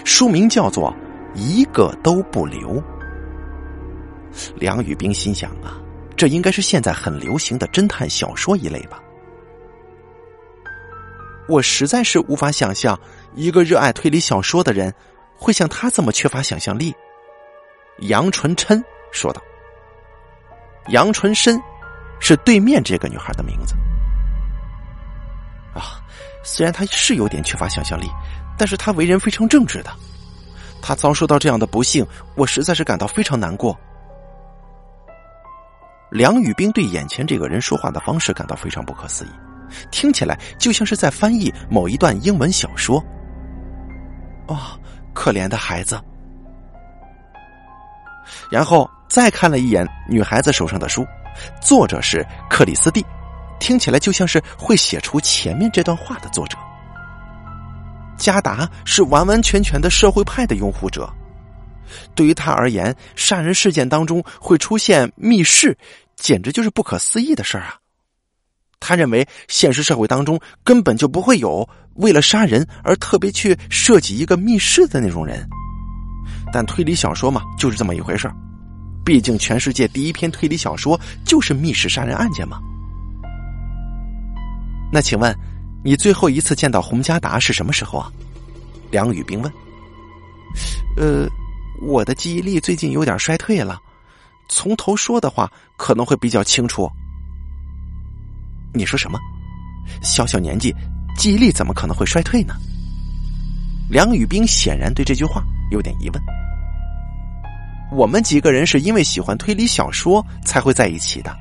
[0.04, 0.94] 书名叫做
[1.38, 2.80] 《一个都不留》。
[4.54, 5.80] 梁宇冰心想啊，
[6.16, 9.02] 这应该是现在很流行的侦探小说一类吧。
[11.48, 12.96] 我实在是无法想象，
[13.34, 14.94] 一个热爱推理小说的人
[15.34, 16.94] 会像他这么缺乏想象力。
[18.02, 19.42] 杨纯琛说道
[20.90, 21.60] ：“杨纯深
[22.20, 23.74] 是对面这个女孩的名字。
[25.74, 26.00] 啊，
[26.44, 28.08] 虽然他是有点缺乏想象力，
[28.56, 29.90] 但是他为人非常正直的。
[30.82, 33.74] 他遭受到这样的不幸，我实在是感到非常难过。”
[36.10, 39.28] 梁宇冰对眼前这个人说话的方式感到非常不可思议。
[39.92, 43.02] 听起来就像是在翻译某一段英文小说。
[44.48, 44.76] 哦，
[45.14, 46.00] 可怜的孩子。
[48.50, 51.04] 然后再看了一眼女孩子手上的书，
[51.60, 53.04] 作者是克里斯蒂，
[53.58, 56.56] 听起来就像是会写出前面这段话的作者。
[58.16, 61.12] 加达是完完全全的社会派的拥护者，
[62.14, 65.76] 对于他而言，杀人事件当中会出现密室，
[66.14, 67.74] 简直就是不可思议的事儿啊。
[68.78, 75.44] 他认为现实社会当中根本就不会有为了杀人而特别去设计一个密室的那种人，
[76.52, 78.34] 但推理小说嘛就是这么一回事儿
[79.04, 82.60] 毕竟全世界第一篇推理小说就是密室杀人案件嘛。
[84.92, 85.34] 那请问，
[85.84, 88.10] 你最后一次见到洪家达是什么时候啊？
[88.90, 89.52] 梁宇冰问。
[90.96, 91.28] 呃，
[91.80, 93.80] 我的记忆力最近有点衰退了，
[94.48, 96.90] 从头说的话可能会比较清楚。
[98.74, 99.18] 你说什么？
[100.02, 100.74] 小小年纪，
[101.16, 102.54] 记忆力怎么可能会衰退呢？
[103.88, 106.39] 梁宇冰显然对这句话有点疑问。
[107.92, 111.36] 我们几个人是因为喜欢推理小说才会在一起的。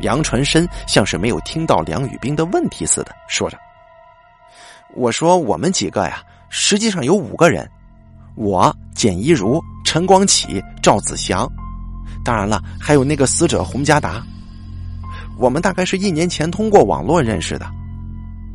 [0.00, 3.56] 杨传深像是没有听到梁宇冰的问题似的，说着
[4.94, 7.68] ：“我说我们几个呀，实际上有五个人，
[8.34, 11.48] 我简一如、陈光启、赵子祥，
[12.24, 14.22] 当然了，还有那个死者洪家达。
[15.38, 17.66] 我们大概是一年前通过网络认识的，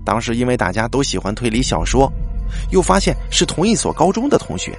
[0.06, 2.12] 当时因为大家都喜欢推理小说，
[2.72, 4.78] 又发现是同一所高中的同学，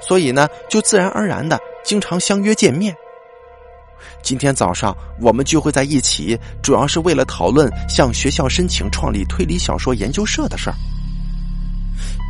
[0.00, 2.94] 所以呢，就自然而然的经常相约见面。”
[4.22, 10.76] 今天早上我们聚会在一起，主要是为了讨论向学校申请创立推理小说研究社的事儿。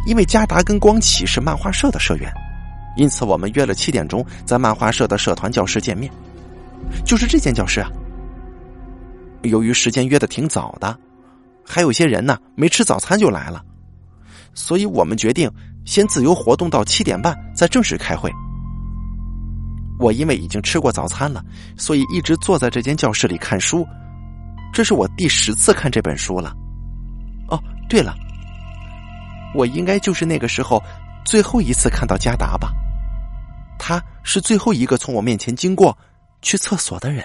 [0.06, 2.32] 因为加达跟光启是漫画社的社员，
[2.96, 6.10] 因此我们约了七点钟在漫画社的社团教室见面，
[7.04, 7.90] 就是这间教室啊。
[9.42, 10.96] 由于时间约的挺早的，
[11.64, 13.62] 还有些人呢没吃早餐就来了，
[14.54, 15.50] 所以我们决定
[15.88, 18.30] 先自由活动到七点半，再正式开会。
[19.98, 21.42] 我因为已经吃过早餐了，
[21.78, 23.86] 所以一直坐在这间教室里看书。
[24.70, 26.54] 这是我第十次看这本书了。
[27.48, 28.14] 哦，对了，
[29.54, 30.78] 我应该就是那个时候
[31.24, 32.70] 最后一次看到加达吧？
[33.78, 35.96] 他是最后一个从我面前经过
[36.42, 37.24] 去厕所的人。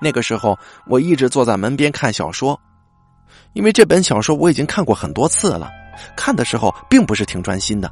[0.00, 2.58] 那个时候我一直坐在门边看小说，
[3.52, 5.70] 因为这本小说我已经看过很多次了，
[6.16, 7.90] 看的时候并不是挺专心的。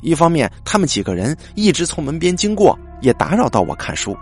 [0.00, 4.16] 一方面，他们几个人一直从门边经过，也打扰到我看书，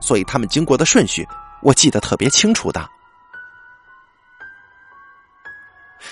[0.00, 1.24] 所以他们经过的顺序
[1.62, 2.84] 我记得特别清楚的。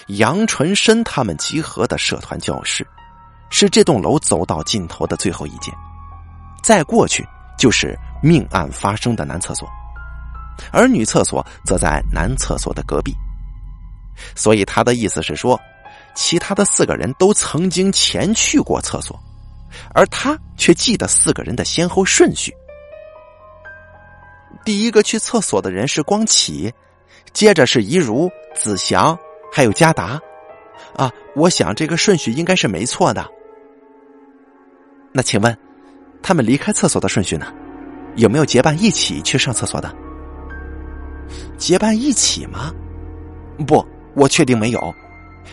[0.09, 2.87] 杨纯生他们集合的社团教室，
[3.51, 5.75] 是这栋楼走到尽头的最后一间，
[6.63, 7.27] 再过去
[7.59, 9.69] 就是命案发生的男厕所，
[10.71, 13.13] 而女厕所则在男厕所的隔壁，
[14.37, 15.61] 所以他的意思是说。
[16.19, 19.17] 其他的四个人都曾经前去过厕所，
[19.95, 22.53] 而他却记得四个人的先后顺序。
[24.65, 26.75] 第一个去厕所的人是光启，
[27.33, 29.17] 接着是怡如、子祥，
[29.53, 30.21] 还有加达。
[30.97, 33.25] 啊，我想这个顺序应该是没错的。
[35.13, 35.57] 那请问，
[36.21, 37.47] 他们离开厕所的顺序呢？
[38.17, 39.95] 有没有结伴一起去上厕所的？
[41.57, 42.75] 结伴一起吗？
[43.69, 44.93] 不，我确定没有。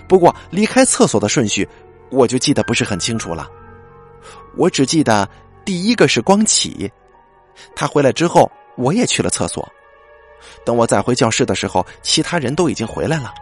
[0.07, 1.67] 不过离开厕所的顺序，
[2.11, 3.49] 我就记得不是很清楚了。
[4.57, 5.27] 我只记得
[5.63, 6.91] 第一个是光启，
[7.75, 9.67] 他回来之后，我也去了厕所。
[10.63, 13.33] 等我再回教室的时候，其他人都已经回来了，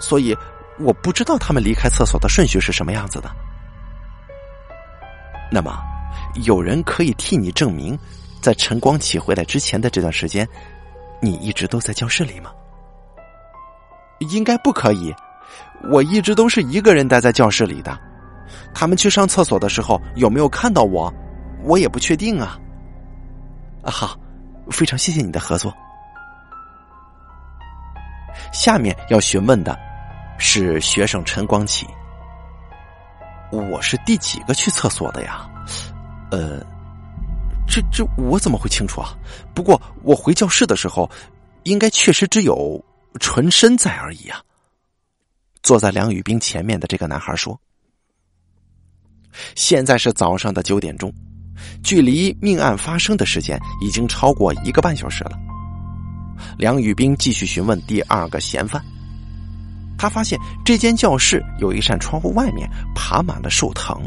[0.00, 0.36] 所以
[0.78, 3.30] 我不知道他们离开厕所的顺序是什么样子的。
[5.50, 5.78] 那么，
[6.44, 7.98] 有人可以替你证明，
[8.42, 10.46] 在陈光启回来之前的这段时间，
[11.22, 12.50] 你一直都在教室里吗？
[14.30, 15.14] 应该不可以。
[15.90, 17.98] 我一直都是一个人待在教室里的，
[18.74, 21.12] 他们去上厕所的时候有没有看到我，
[21.62, 22.58] 我也不确定啊。
[23.82, 24.18] 啊，好，
[24.70, 25.72] 非常谢谢你的合作。
[28.52, 29.78] 下面要询问的
[30.38, 31.86] 是学生陈光启，
[33.50, 35.48] 我是第几个去厕所的呀？
[36.30, 36.60] 呃，
[37.66, 39.16] 这这我怎么会清楚啊？
[39.54, 41.08] 不过我回教室的时候，
[41.62, 42.82] 应该确实只有
[43.20, 44.40] 纯身在而已啊。
[45.62, 47.58] 坐在梁宇冰前面的这个男孩说
[49.54, 51.12] ：“现在是早上的九点钟，
[51.82, 55.38] 距离命案发生的时间已经超过一个半小时了。”
[56.56, 58.82] 梁宇冰继续询问第二个嫌犯，
[59.98, 64.00] 他发现这间教室有一扇窗户外面爬满了树藤，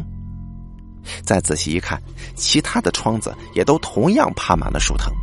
[1.24, 2.02] 再仔细一看，
[2.36, 5.14] 其他的窗子也都同样爬满了树藤。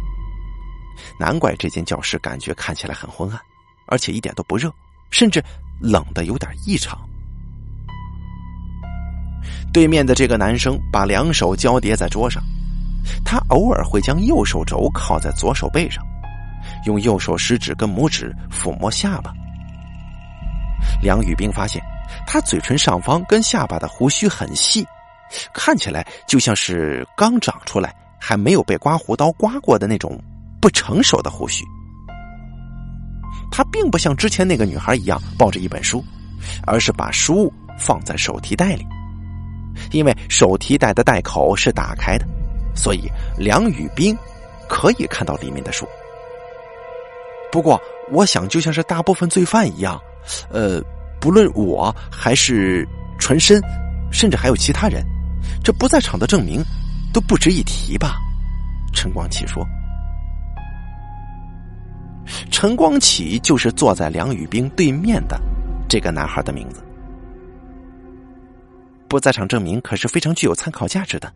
[1.19, 3.41] 难怪这间教室感觉看起来很昏暗，
[3.87, 4.71] 而且一点都不热，
[5.11, 5.43] 甚至……
[5.81, 6.99] 冷的有点异常。
[9.73, 12.43] 对面的这个男生把两手交叠在桌上，
[13.25, 16.03] 他偶尔会将右手肘靠在左手背上，
[16.87, 19.33] 用右手食指跟拇指抚摸下巴。
[21.03, 21.83] 梁宇冰发现，
[22.27, 24.87] 他嘴唇上方跟下巴的胡须很细，
[25.53, 30.19] 看起来就像是刚长出来，还没有被刮胡刀刮过的那种
[30.61, 31.63] 不成熟的胡须。
[33.51, 36.05] 他并不像之前那个女孩一样抱着一本书，
[36.67, 38.87] 而是把书放在手提袋里。
[39.93, 42.27] 因为手提袋的袋口是打开的，
[42.75, 44.17] 所以梁宇冰
[44.69, 45.87] 可以看到里面的书。
[47.51, 47.81] 不过，
[48.11, 50.01] 我想就像是大部分罪犯一样，
[50.51, 50.83] 呃，
[51.21, 52.87] 不论我还是
[53.19, 53.63] 纯身，
[54.11, 55.05] 甚至还有其他人，
[55.63, 56.63] 这不在场的证明
[57.13, 58.17] 都不值一提吧？
[58.93, 59.67] 陈光启说。
[62.51, 65.41] 陈光启就是坐在梁宇冰对面的
[65.89, 66.83] 这个男孩的名字。
[69.09, 71.33] 不在场证明可是非常具有参考价值的，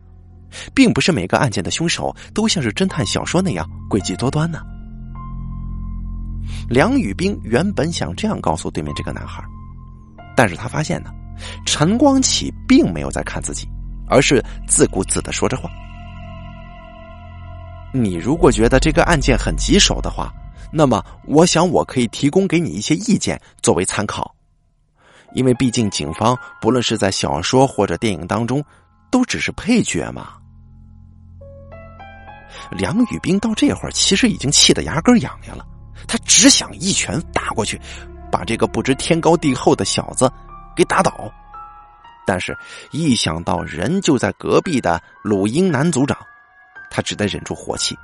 [0.75, 4.61] 并不是每个案件的凶手都像是侦探小说那样诡计多端呢。
[6.69, 9.43] 梁宇冰原本想这样告诉对面这个男孩，
[10.35, 11.09] 但是他发现呢，
[11.65, 13.67] 陈光启并没有在看自己，
[14.07, 15.69] 而是自顾自的说着话。
[17.91, 20.31] 你如果觉得这个案件很棘手的话，
[20.73, 24.33] 那么我想我可以提供给你一些意见作为参考。
[25.33, 28.63] 因为毕竟，警方不论是在小说或者电影当中，
[29.11, 30.33] 都只是配角嘛。
[32.71, 35.65] 梁宇兵到这会儿其实已经气得牙根痒痒了，
[36.07, 37.79] 他只想一拳打过去，
[38.31, 40.31] 把这个不知天高地厚的小子
[40.75, 41.31] 给打倒。
[42.25, 42.55] 但是，
[42.91, 46.17] 一想到人就在隔壁的鲁英男组长，
[46.91, 47.97] 他只得忍住火气。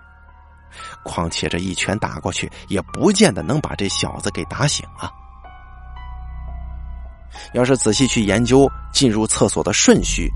[1.03, 5.11] 况且这一拳打过去，也不见得能把这小子给打醒啊。
[7.53, 10.29] 要是仔细去研究进入厕所的顺序，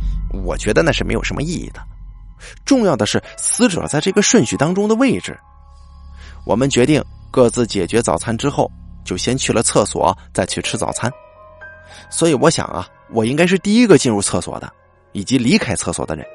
[0.44, 1.82] 我觉得那是没有什么意义的。
[2.66, 5.38] 重要的是死者在这个顺序当中的位置。
[6.46, 8.70] 我们决定各自解决早餐之后，
[9.04, 11.12] 就先去了厕所，再去吃早餐。
[12.10, 14.72] 所以我想啊，我应该是第一个进入厕所的，
[15.14, 16.26] 以及离开厕所的人。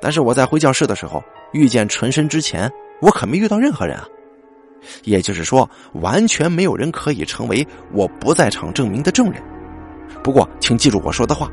[0.00, 4.06] 但是我在回教室的时候遇见纯身之前，我可没遇到任何人啊。
[5.04, 9.42] 也就是说，完全没有人可以成为我不在场证明的证人。
[10.22, 11.50] 不过，请记住我说的话，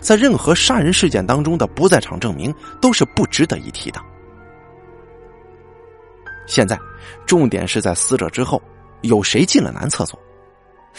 [0.00, 4.00] 在任何杀人事件当中的不在场证明都是不值得一提的。
[6.46, 6.78] 现在，
[7.26, 8.62] 重点是在死者之后
[9.00, 10.18] 有谁进了男厕所，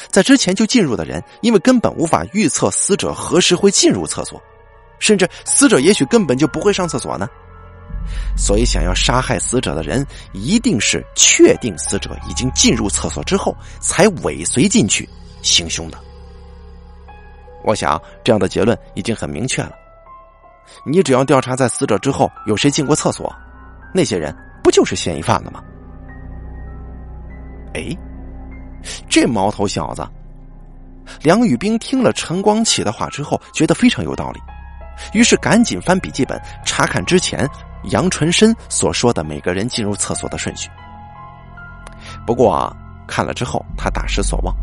[0.10, 4.42] 在之前就进入的人，因为根本无法预测死者何时会进入厕所，
[5.00, 7.28] 甚至死者也许根本就不会上厕所呢。
[8.36, 15.08] 所以，想要杀害死者的人，一定是确定死者已经进入厕所之后，才尾随进去
[15.42, 15.98] 行凶的。
[17.64, 19.72] 我想，这样的结论已经很明确了。
[20.86, 23.34] 你只要调查在死者之后有谁进过厕所，
[23.94, 25.62] 那些人不就是嫌疑犯了吗？
[27.74, 27.96] 哎，
[29.10, 30.08] 这毛头小子，
[31.22, 34.40] 梁宇兵听了陈光启的话之后，觉得非常有道理，
[35.14, 37.48] 于是赶紧翻笔记本查看之前。
[37.92, 40.70] 杨纯生所说的每个人进入厕所的顺序，
[42.28, 42.76] 不过
[43.08, 44.54] 看了之后他大失所望，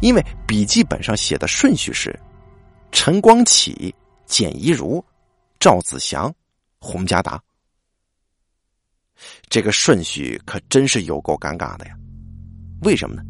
[0.00, 2.12] 因为笔记本上写的顺序是：
[2.90, 3.94] 陈光启、
[4.26, 5.02] 简一如、
[5.60, 6.34] 赵子祥、
[6.80, 7.40] 洪家达。
[9.48, 11.94] 这个顺序可真是有够尴尬的呀！
[12.82, 13.22] 为什么呢？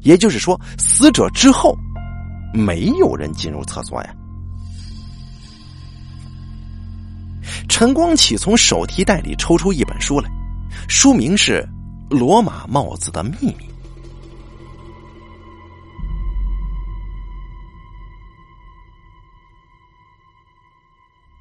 [0.00, 1.72] 也就是说，死者之后
[2.52, 4.12] 没有人进入厕所呀。
[7.68, 10.30] 陈光启从手提袋里抽出一本书来，
[10.88, 11.66] 书名是
[12.16, 13.52] 《罗马帽子的秘密》。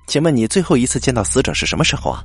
[0.08, 2.24] 请问你最后一次见到死者是什么时候啊？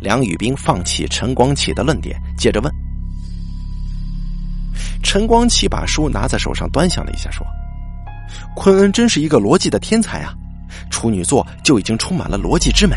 [0.00, 2.72] 梁宇兵放弃陈光启的论点，接着问。
[5.02, 7.44] 陈光启把书拿在手上端详了一下，说
[8.54, 10.34] ：“昆恩真是一个逻辑的天才啊！”
[10.90, 12.96] 处女座就已经充满了逻辑之美。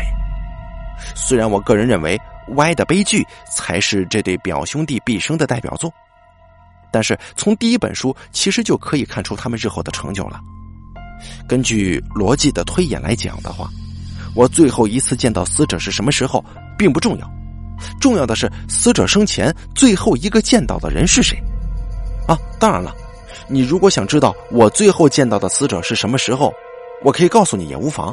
[1.14, 2.18] 虽然我个人认为
[2.54, 5.92] 《歪的悲剧》才是这对表兄弟毕生的代表作，
[6.92, 10.40] 但是从第一本书其实就可以看出他们日后的成就了。
[11.48, 13.68] 根据逻辑的推演来讲的话，
[14.34, 16.44] 我最后一次见到死者是什么时候
[16.78, 17.30] 并不重要，
[18.00, 21.36] 重要的是死者生前最后一个见到的人是谁。
[22.28, 22.94] 啊，当然了，
[23.48, 26.52] 你如果想知道我最后见到的死者是什么时候。
[27.04, 28.12] 我可以告诉你也无妨，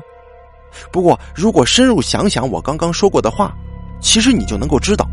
[0.91, 3.55] 不过如果深入想想我刚刚说过的话，
[4.01, 5.07] 其实你就能够知道。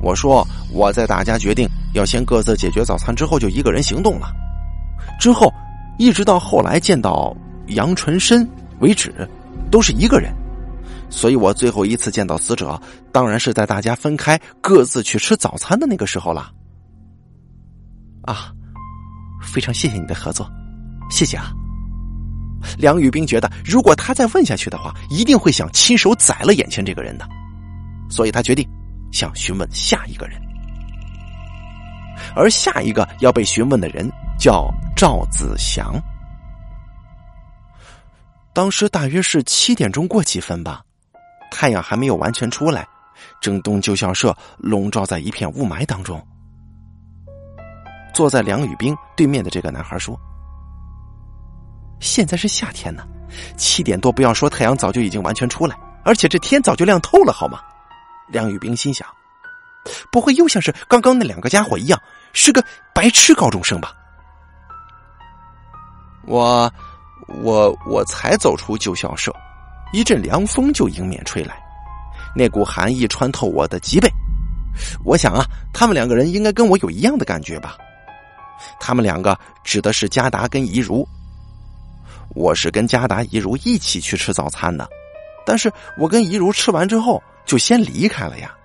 [0.00, 4.30] 我说我在大家决定要先各自解决早餐之后，就一个人行动了。
[5.18, 5.52] 之后
[5.98, 7.34] 一直到后来见到
[7.68, 8.46] 杨纯生
[8.80, 9.12] 为止，
[9.70, 10.32] 都是一个人。
[11.10, 12.78] 所以我最后一次见到死者，
[13.10, 16.52] 当然是在大家分开各自去吃早餐的那个时候了。
[18.22, 18.52] 啊，
[19.42, 20.46] 非常谢谢你的合作，
[21.10, 21.50] 谢谢啊。
[22.78, 27.26] 梁宇冰觉得，如果他再问下去的话，一定会想亲手宰了眼前这个人的，
[28.10, 28.68] 所以他决定
[29.12, 30.40] 想询问下一个人。
[32.34, 35.94] 而下一个要被询问的人叫赵子祥。
[38.52, 40.82] 当时大约是七点钟过几分吧，
[41.50, 42.86] 太阳还没有完全出来，
[43.40, 46.20] 整栋旧校舍笼罩在一片雾霾当中。
[48.12, 50.18] 坐在梁宇冰对面的这个男孩说
[52.00, 53.02] ：“现在是夏天呢，
[53.56, 57.60] 七点多不要说太阳早就已经完全出来，而且这天早就亮透了，好吗？”
[58.28, 59.08] 梁宇冰心想
[60.12, 62.00] ：“不会又像是刚刚那两个家伙一样，
[62.32, 62.62] 是个
[62.94, 63.92] 白痴高中生吧？”
[66.26, 66.70] 我，
[67.42, 69.34] 我，我才走出旧校舍，
[69.92, 71.58] 一阵凉风就迎面吹来，
[72.36, 74.10] 那股寒意穿透我的脊背。
[75.04, 75.42] 我想啊，
[75.72, 77.76] 他们两个人应该跟我有一样的感觉吧？
[78.78, 81.08] 他们两个指的是加达跟怡如。
[82.38, 84.88] 我是跟加达、怡如一起去吃早餐的，
[85.44, 85.68] 但是
[85.98, 88.56] 我跟怡如吃完之后就先离开了呀。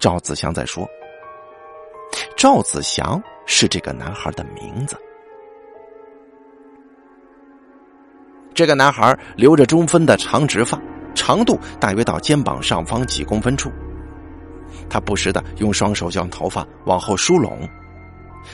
[0.00, 0.84] 赵子祥在说，
[2.36, 5.00] 赵子祥是这个男孩的名字。
[8.52, 10.76] 这个男孩留着中分的长直发，
[11.14, 13.70] 长度大约到肩膀上方几公分处。
[14.90, 17.60] 他不时的用双手将头发往后梳拢，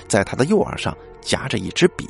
[0.06, 2.06] 在他的右耳上夹着一支笔。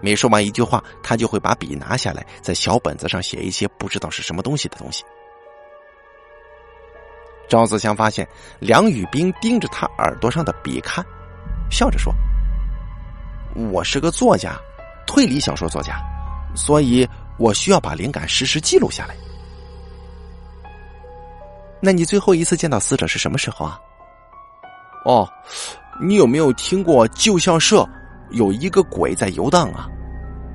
[0.00, 5.04] 每说完一句话，他就会把笔拿下来，在小本子上写一些不知道是什么东西的东西。
[7.48, 8.26] 赵子祥发现
[8.58, 11.04] 梁宇冰盯着他耳朵上的笔看，
[11.70, 12.12] 笑着说
[13.70, 14.58] ：“我是个作家，
[15.06, 16.00] 推理小说作家。”
[16.56, 17.06] 所以
[17.36, 19.16] 我需要把灵感实时记录下来。
[21.80, 23.78] 那你最后一次见到死者是什么时候啊？
[25.04, 25.28] 哦，
[26.00, 27.86] 你有没有听过旧校舍
[28.34, 29.88] 有一个鬼在游荡啊？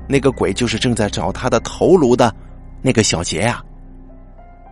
[0.08, 2.34] 那个鬼就是正在找他的头颅的
[2.80, 3.62] 那个小杰呀。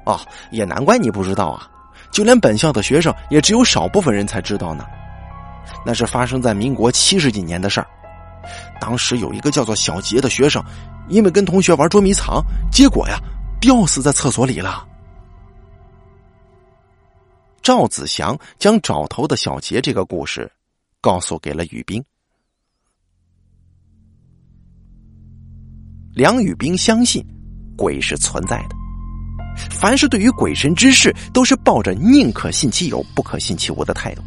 [0.06, 0.18] 哦，
[0.50, 1.68] 也难怪你不知道啊！
[2.12, 4.86] 就连本校的学生也只有少部分人才知道呢。
[5.84, 7.86] 那是发生在民国七十几年的事儿。
[8.80, 10.62] 当时有一个叫做小杰的学生。
[11.08, 13.18] 因为跟同学玩捉迷藏，结果呀，
[13.58, 14.86] 吊死在厕所里了。
[17.62, 20.52] 赵子祥将找头的小杰这个故事
[21.00, 22.04] 告诉给了雨冰。
[26.18, 27.24] 梁雨冰相信
[27.76, 28.74] 鬼是存在的，
[29.70, 34.22] 凡是对于鬼神之事，都是抱着宁可信其有，不可信其无的态度，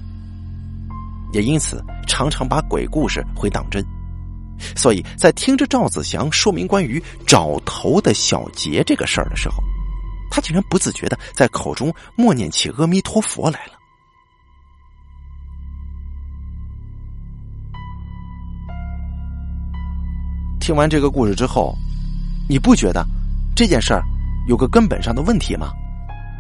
[1.33, 3.85] 也因此常常把鬼故事会当真。
[4.73, 9.61] 所以在听着赵子祥说明关于找头的小杰这个事儿的时候，
[10.31, 13.80] 他竟然不自觉的在口中默念起阿弥陀佛来了。
[20.61, 21.75] 听完这个故事之后，
[22.47, 23.03] 你不觉得
[23.55, 24.03] 这件事儿
[24.47, 25.73] 有个根本上的问题吗？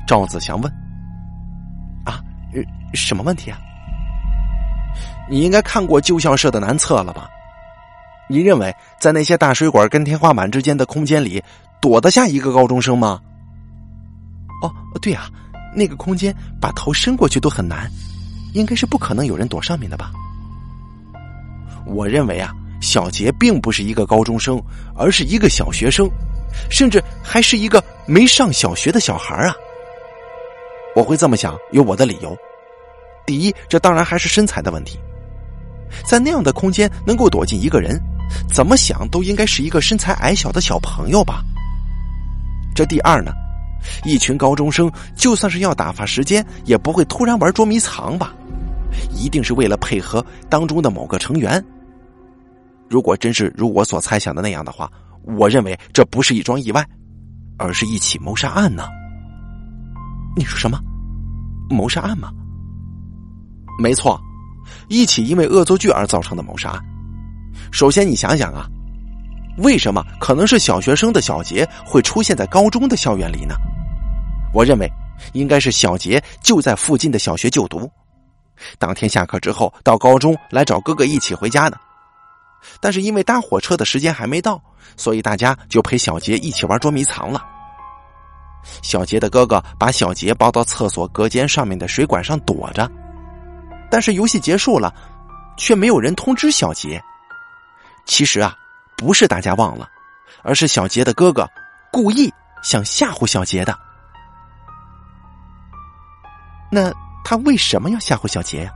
[0.07, 0.71] 赵子祥问。
[2.05, 2.21] 啊，
[2.93, 3.57] 什么问题啊？
[5.27, 7.27] 你应该看过旧校舍的南侧了吧？
[8.29, 11.43] 你认为在那些大水管跟天花板之间的空间里
[11.81, 13.19] 躲得下一个高中生吗？
[14.61, 15.29] 哦，对啊，
[15.75, 17.89] 那个空间把头伸过去都很难，
[18.53, 20.11] 应该是不可能有人躲上面的吧？
[21.85, 24.61] 我认为啊，小杰并不是一个高中生，
[24.95, 26.09] 而是一个小学生，
[26.69, 29.55] 甚至还是一个没上小学的小孩啊。
[30.95, 32.35] 我会这么想，有我的理由。
[33.25, 34.99] 第一，这当然还是身材的问题，
[36.03, 37.97] 在那样的空间能够躲进一个人。
[38.53, 41.43] 怎么想都应该是一个身材矮小的小朋友吧。
[42.73, 43.31] 这第二呢，
[44.05, 48.33] 一群高中生就算是要打发时间，也不会突然玩捉迷藏吧？
[49.13, 51.63] 一定是为了配合当中的某个成员。
[52.91, 54.91] 如果真是如我所猜想的那样的话，
[55.23, 56.85] 我认为这不是一桩意外，
[57.57, 58.83] 而是一起谋杀案呢。
[60.35, 60.77] 你说什么？
[61.69, 62.29] 谋杀案吗？
[63.79, 64.19] 没错，
[64.89, 66.81] 一起因为恶作剧而造成的谋杀案。
[67.71, 68.67] 首先，你想想啊，
[69.59, 73.55] 为什么可能是小学生的小杰会出现在高中的校园里呢？
[74.53, 74.91] 我认为
[75.31, 77.89] 应该是小杰就在附近的小学就读，
[78.77, 81.79] 当天下课之后到高中来找哥哥一起回家的。
[82.79, 84.61] 但是因为搭火车的时间还没到，
[84.97, 87.43] 所以大家就陪小杰一起玩捉迷藏了。
[88.83, 92.89] 小杰的哥哥把小杰抱到厕所隔间上面的水管上躲着，
[93.89, 94.93] 但是游戏结束了，
[95.57, 97.01] 却没有人通知小杰。
[98.05, 98.55] 其实啊，
[98.95, 99.89] 不是大家忘了，
[100.43, 101.49] 而是小杰的哥哥
[101.91, 102.31] 故意
[102.63, 103.77] 想吓唬小杰的。
[106.71, 106.91] 那
[107.23, 108.71] 他为什么要吓唬小杰呀？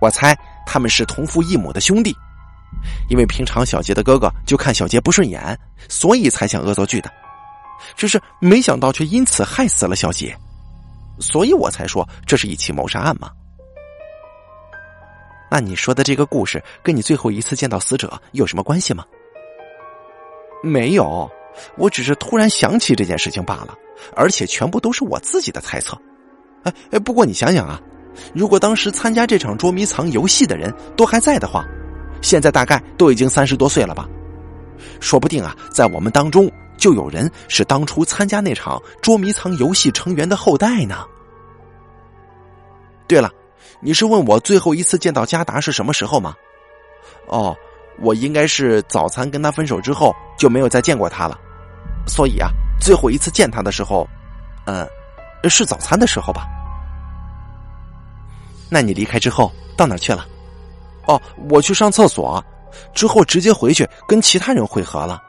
[0.00, 0.36] 我猜
[0.66, 2.16] 他们是同父异母的兄弟，
[3.08, 5.58] 因为平常小杰的哥哥就看小杰不顺眼，
[5.88, 7.10] 所以才想恶作剧的。
[7.96, 10.36] 只是没想到，却因此害死了小杰，
[11.18, 13.30] 所以我才说这是一起谋杀案嘛。
[15.50, 19.04] 那你说的这个故事跟你最后一次见到死者有什么关系吗？
[20.62, 21.30] 没有，
[21.76, 23.76] 我只是突然想起这件事情罢了，
[24.16, 26.00] 而且全部都是我自己的猜测。
[26.62, 27.80] 哎哎，不过你想想啊，
[28.32, 31.66] 如果当时参加这场捉迷藏游戏的人都还在的话，
[32.22, 34.08] 现在大概都已经三十多岁了吧？
[35.00, 41.04] 说不定啊，在我们当中就有人是当初参加那场捉迷藏游戏成员的后代呢。
[43.06, 43.30] 对了，
[43.80, 46.34] 你是问我最后一次见到加达是什么时候吗？
[47.26, 47.54] 哦，
[47.98, 51.38] 我应该是早餐跟他分手之后就没有再见过他了，
[52.06, 52.48] 所以啊，
[52.80, 54.08] 最后一次见他的时候，
[54.66, 54.88] 嗯，
[55.50, 56.46] 是早餐的时候吧？
[58.70, 60.26] 那你离开之后到哪去了？
[61.06, 62.42] 哦，我去上厕所，
[62.94, 65.20] 之后直接回去跟其他人会合了，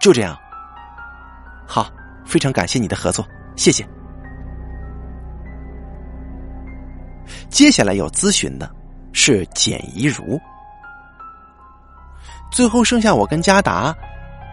[0.00, 0.36] 就这样。
[1.66, 1.90] 好，
[2.24, 3.86] 非常感谢你的合作，谢谢。
[7.48, 8.70] 接下来要咨询的
[9.12, 10.40] 是简怡如，
[12.50, 13.94] 最后剩下我跟加达，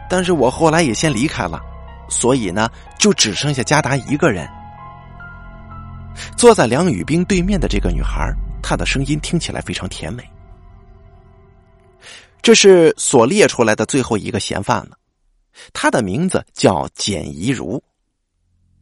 [0.09, 1.59] 但是我后来也先离开了，
[2.09, 4.47] 所以呢，就只剩下加达一个人。
[6.37, 10.23] 坐在梁宇冰对面的这个女孩，她的声音听起来非常甜美。
[12.49, 14.97] 这是所列出来的最后一个嫌犯了，
[15.71, 17.79] 他的名字叫简怡如，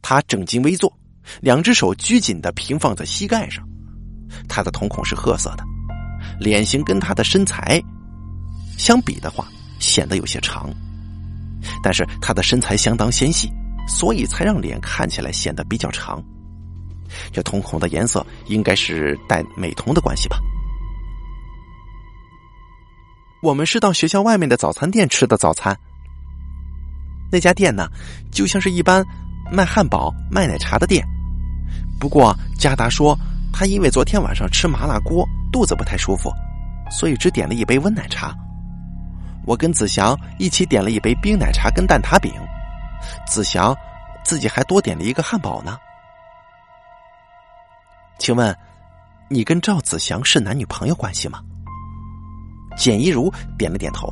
[0.02, 0.98] 他正襟危坐，
[1.42, 3.62] 两只手拘谨的平放在膝盖上，
[4.48, 5.66] 他的瞳孔是褐色的，
[6.40, 7.84] 脸型跟他的身材
[8.78, 9.46] 相比的话
[9.82, 10.74] 显得有些长，
[11.84, 13.50] 但是他的身材相当纤细，
[13.86, 16.24] 所以才让脸看起来显得比较长。
[17.34, 20.40] 这瞳孔的颜色应该是带美瞳的关系吧？
[23.42, 25.78] 我们是到学校外面的早餐店吃的早餐。
[27.32, 27.88] 那家店呢，
[28.32, 29.04] 就像是一般
[29.52, 31.06] 卖汉堡、卖奶茶的店。
[32.00, 33.18] 不过加达说，
[33.52, 36.32] 他因为昨天晚上吃麻辣锅，肚子不太舒服，
[36.90, 38.34] 所以只点了一杯温奶茶。
[39.46, 42.34] 我跟子祥一起点了一杯冰奶茶跟蛋挞饼，
[43.26, 43.76] 子祥
[44.24, 45.78] 自己还多点了一个汉堡呢。
[48.18, 48.56] 请问，
[49.30, 51.42] 你跟赵子祥是男女朋友关系吗？
[52.78, 54.08] 简一如点了点头。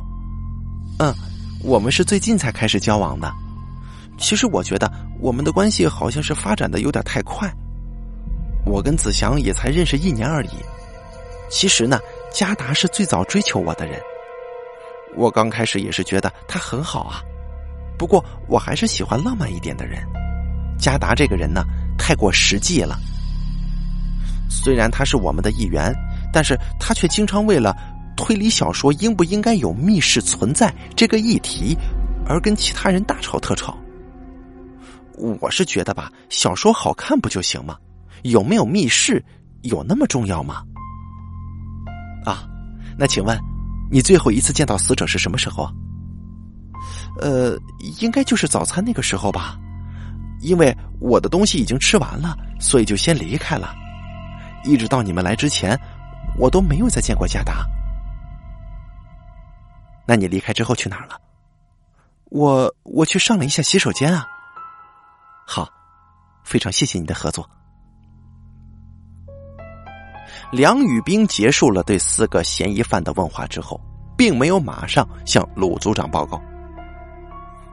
[0.98, 1.14] 嗯，
[1.62, 3.32] 我们是最近才开始交往的。
[4.18, 4.90] 其实我觉得
[5.20, 7.50] 我们的关系好像是发展的有点太快。
[8.64, 10.56] 我跟子祥也才认识一年而已。
[11.48, 11.98] 其实呢，
[12.32, 14.00] 加达是最早追求我的人。
[15.14, 17.22] 我刚开始也是觉得他很好啊，
[17.96, 20.02] 不过我还是喜欢浪漫一点的人。
[20.78, 21.62] 加达这个人呢，
[21.96, 22.98] 太过实际了。
[24.50, 25.94] 虽然他是我们的一员，
[26.32, 27.74] 但是他却经常为了
[28.16, 31.76] 推理小说应不应该有密室存在这个议题，
[32.26, 33.76] 而跟其他人大吵特吵。
[35.40, 37.76] 我是觉得吧，小说好看不就行吗？
[38.22, 39.22] 有没有密室
[39.62, 40.62] 有那么重要吗？
[42.24, 42.48] 啊，
[42.98, 43.38] 那请问，
[43.90, 45.70] 你最后一次见到死者是什么时候？
[47.20, 47.56] 呃，
[48.00, 49.56] 应该就是早餐那个时候吧，
[50.40, 53.74] 因为我的东西已经吃完了，所以就先离开了。
[54.64, 55.78] 一直到你们来之前，
[56.36, 57.64] 我都没有再见过加达。
[60.06, 61.20] 那你离开之后去哪儿了？
[62.30, 64.26] 我我去上了一下洗手间啊。
[65.46, 65.68] 好，
[66.44, 67.48] 非常谢谢你的合作。
[70.52, 73.80] 梁宇兵结束了对四个嫌疑犯的问话之后，
[74.16, 76.40] 并没有马上向鲁组长报告。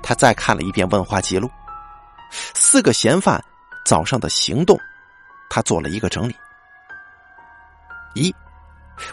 [0.02, 1.50] 他再看了一遍问话记录，
[2.54, 3.44] 四个嫌犯
[3.86, 4.78] 早上的行动，
[5.50, 6.36] 他做了一个整理。
[8.16, 8.34] 一，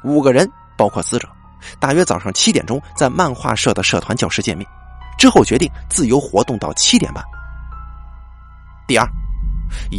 [0.02, 1.28] 五个人包括死者，
[1.78, 4.66] 大约早上七点钟在漫画社的社团教室见面，
[5.18, 7.22] 之后决定自由活动到七点半。
[8.86, 9.06] 第二，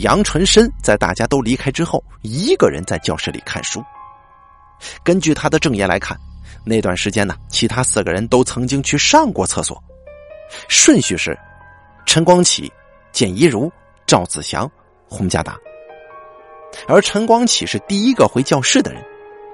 [0.01, 3.83] 杨纯深在大家都离开之后，一个人在教室里看书。
[5.03, 6.17] 根据他的证言来看，
[6.65, 9.81] 那段时间呢，其他四个人都曾经去上过厕所，
[10.67, 11.37] 顺序是：
[12.05, 12.71] 陈光启、
[13.11, 13.71] 简一如、
[14.05, 14.69] 赵子祥、
[15.07, 15.57] 洪家达。
[16.87, 19.03] 而陈光启是第一个回教室的人，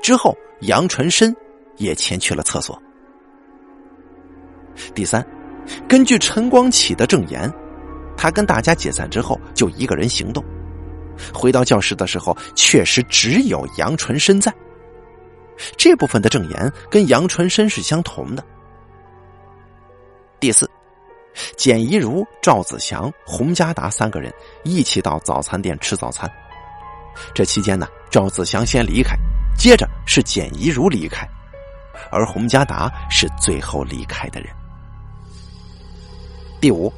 [0.01, 1.35] 之后杨纯深
[1.77, 2.81] 也前去了厕所。
[4.93, 5.25] 第三，
[5.87, 7.51] 根据陈光启的证言，
[8.15, 10.43] 他跟大家解散之后就一个人行动，
[11.33, 14.53] 回到教室的时候确实只有杨纯深在。
[15.75, 18.45] 这部分的证言跟杨纯深是相同的。
[20.39, 20.69] 第四，
[21.55, 24.31] 简一如、赵子祥、洪家达三个人
[24.63, 26.31] 一起到早餐店吃早餐。
[27.33, 29.15] 这期间呢，赵子祥先离开，
[29.57, 31.27] 接着是简怡如离开，
[32.11, 34.49] 而洪家达是最后离开的人。
[36.59, 36.91] 第五，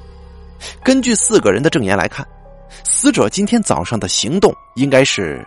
[0.84, 2.26] 根据四个人的证言来看，
[2.84, 5.46] 死者今天早上的行动应该是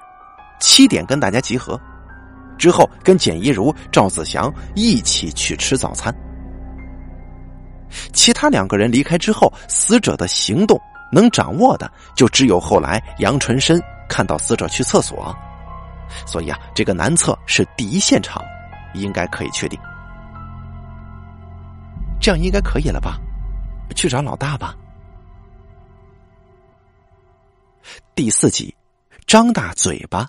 [0.60, 1.80] 七点跟大家集合，
[2.58, 6.14] 之后跟简一如、赵子祥一起去吃早餐。
[8.12, 10.80] 其他两个人离开之后，死者的行动
[11.12, 13.82] 能掌握的就只有后来杨纯深。
[14.08, 15.34] 看到死者去厕所，
[16.26, 18.44] 所以啊，这个南侧是第一现场，
[18.94, 19.78] 应该可以确定。
[22.20, 23.18] 这样应该可以了吧？
[23.96, 24.74] 去找老大吧。
[28.14, 28.74] 第四集，
[29.26, 30.28] 张大嘴巴，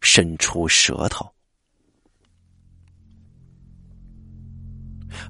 [0.00, 1.26] 伸出舌头。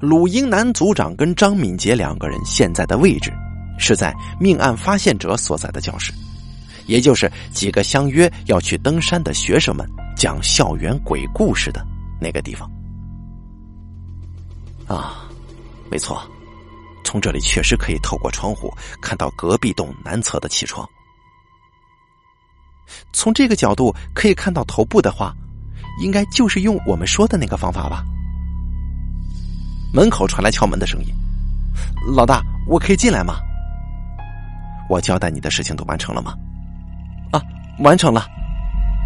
[0.00, 3.32] 鲁英男组长跟张敏杰两个人现在的位置
[3.78, 6.12] 是在命案发现者所在的教室，
[6.86, 11.84] 也就是几个相约要去登山的学生们讲校园鬼故事的
[12.20, 12.70] 那个地方。
[14.86, 15.28] 啊，
[15.90, 16.22] 没错，
[17.04, 20.88] 从这里确实可以透过窗户看到隔壁栋南侧的气窗。
[23.12, 25.34] 从这个角度可以看到头部的话，
[26.00, 28.02] 应该就是用我们说的那个方法吧。
[29.92, 31.14] 门口传来敲门的声音，
[32.14, 33.40] 老大，我可以进来吗？
[34.88, 36.34] 我交代你的事情都完成了吗？
[37.30, 37.42] 啊，
[37.80, 38.26] 完成了。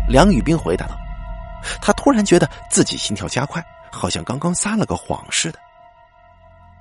[0.08, 0.96] 梁宇斌回答道。
[1.80, 5.58] 他突然觉得自己心跳加快，好像刚刚撒了个谎似的。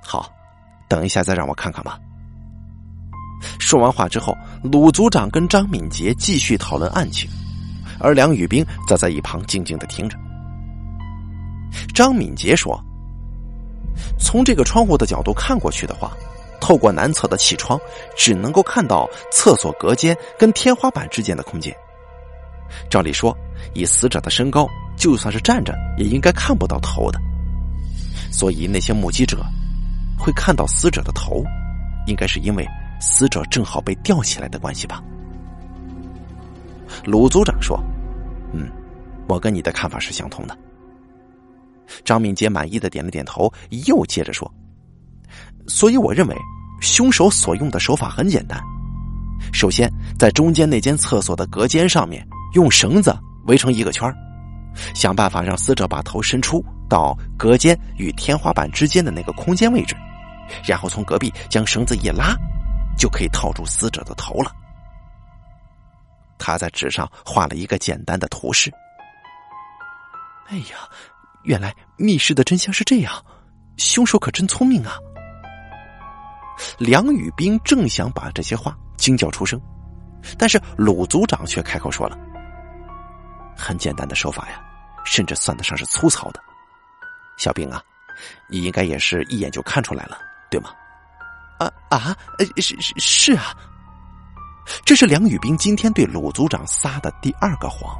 [0.02, 0.32] 好，
[0.88, 1.98] 等一下再让我看看吧。
[3.58, 7.28] 说完话之后，鲁组长跟张敏杰继续讨论案情，
[7.98, 10.16] 而梁宇兵则在一旁静静的听着。
[11.94, 12.80] 张敏杰说
[14.18, 16.12] ：“从这个窗户的角度看过去的话，
[16.60, 17.80] 透过南侧的气窗，
[18.16, 21.74] 只能够看到厕所隔间跟天花板之间的空间。
[22.88, 23.36] 照理说，
[23.74, 27.20] 以死者的身高，就算是站着，也应该看不到头的。
[28.30, 29.44] 所以那些目击者
[30.18, 31.44] 会看到死者的头，
[32.06, 32.66] 应该是因为……”
[33.04, 35.02] 死者正好被吊起来的关系吧？
[37.04, 37.76] 鲁组长说
[38.54, 38.70] ：“嗯，
[39.26, 40.56] 我跟你的看法是相同的。”
[42.04, 43.52] 张敏杰满意的点了点头，
[43.88, 44.48] 又接着说
[45.66, 46.36] ：“所以我认为，
[46.80, 48.62] 凶手所用的手法很简单。
[49.52, 53.12] 首先，在中间那间厕所的隔间上面，用绳子
[53.46, 54.12] 围成一个圈
[54.94, 59.94] 想办法让死者把头伸出到隔间与天花板之间的那个空间位置，
[60.64, 62.34] 然后从隔壁将绳子一拉。”
[62.94, 64.52] 就可以套住死者的头了。
[66.38, 68.70] 他在纸上画了一个简单的图示。
[70.48, 70.86] 哎呀，
[71.44, 73.10] 原来密室的真相是这样，
[73.78, 74.98] 凶手可真聪明啊！
[76.76, 79.58] 梁宇兵正想把这些话惊叫出声，
[80.36, 82.18] 但是鲁组长却开口说了
[83.62, 84.60] ：“很简单的手法呀，
[85.04, 86.42] 甚至算得上是粗糙的。
[87.36, 87.80] 小兵啊，
[88.48, 90.18] 你应该也是一眼就看出来了，
[90.50, 90.70] 对吗？”
[91.58, 92.16] 啊啊！
[92.56, 93.54] 是是是啊！
[94.84, 97.96] 这是梁宇斌今天对鲁组长撒的第二个谎。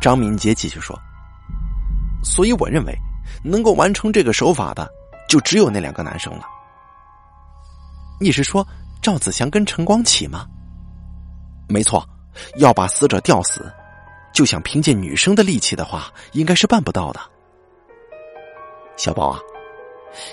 [0.00, 0.96] 张敏杰继续说
[2.22, 2.96] ：“所以我认为，
[3.42, 4.88] 能够完成这个手法的，
[5.28, 6.44] 就只有那两个男生了。
[8.20, 8.64] 你是说
[9.02, 10.46] 赵子祥跟陈光启吗？
[11.68, 12.08] 没错，
[12.56, 13.70] 要把死者吊死，
[14.32, 17.20] 就想凭借女生的力气的话，应该是办不到的。
[18.96, 19.40] 小宝啊，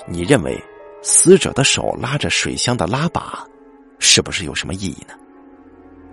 [0.05, 0.61] 你认为？”
[1.05, 3.45] 死者的手拉着水箱的拉把，
[3.99, 5.13] 是不是有什么意义呢？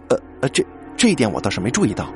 [0.08, 0.66] 呃呃，这
[0.96, 2.12] 这一点我倒是没注意到。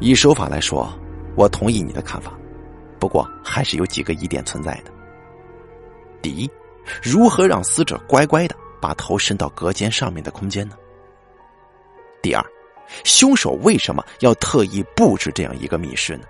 [0.00, 0.90] 以手法来说，
[1.36, 2.32] 我同意你的看法，
[2.98, 4.90] 不过还是有几个疑点存在的。
[6.22, 6.50] 第一，
[7.02, 10.74] 如何让死者乖乖的把头伸到隔间上面的空间呢？
[12.24, 12.42] 第二，
[13.04, 16.24] 凶手为什么要特意布置这样一个密室呢？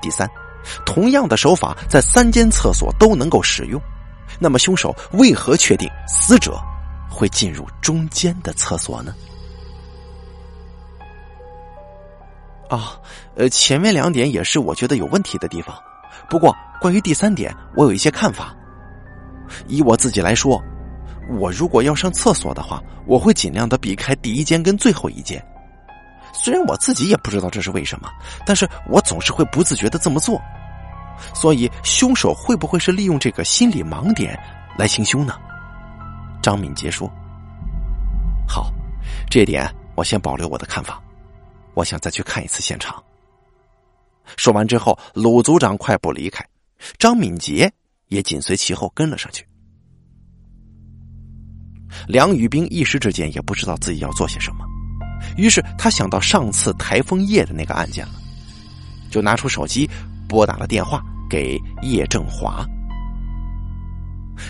[0.00, 0.26] 第三。
[0.84, 3.80] 同样的手法在三间厕所都能够使用，
[4.40, 6.58] 那么凶手为何确定死者
[7.08, 9.14] 会进入中间的厕所呢？
[12.68, 12.98] 啊，
[13.36, 15.76] 呃，前面两点也是我觉得有问题的地方。
[16.28, 18.52] 不过关于第三点，我有一些看法。
[19.68, 20.60] 以我自己来说，
[21.28, 25.44] 我如果要上厕所的话，我会尽量的避开第一间跟最后一间。
[26.32, 28.08] 虽然我自己也不知道这是为什么，
[28.44, 30.40] 但是我总是会不自觉的这么做。
[31.34, 34.38] 所以，凶手会不会是利用这个心理盲点
[34.76, 35.34] 来行凶呢？
[36.42, 37.10] 张敏杰说
[38.46, 38.70] ：“好，
[39.30, 41.02] 这点我先保留我的看法，
[41.72, 43.02] 我想再去看一次现场。”
[44.36, 46.44] 说完之后，鲁组长快步离开，
[46.98, 47.72] 张敏杰
[48.08, 49.46] 也紧随其后跟了上去。
[52.06, 54.64] 梁宇冰一时之间也不知道自己要做些什么，
[55.36, 58.12] 于是他想到上次台风夜的那个案件了，
[59.10, 59.88] 就拿出手机。
[60.28, 62.66] 拨打了电话给叶振华。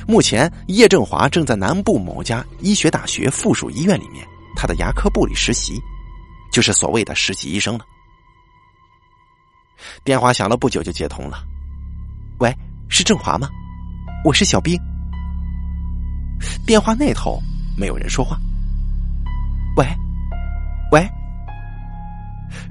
[0.09, 4.27] 目前，叶振华正在南部某家医学大学附属医院里面，
[4.57, 5.79] 他的牙科部里实习，
[6.51, 7.85] 就是所谓的实习医生了。
[10.03, 11.45] 电话响了不久就接通了，
[12.39, 12.51] 喂，
[12.89, 13.51] 是振华吗？
[14.25, 14.81] 我是小兵。
[16.67, 17.41] 电话那头
[17.77, 18.39] 没有人说话。
[19.77, 19.87] 喂，
[20.91, 21.09] 喂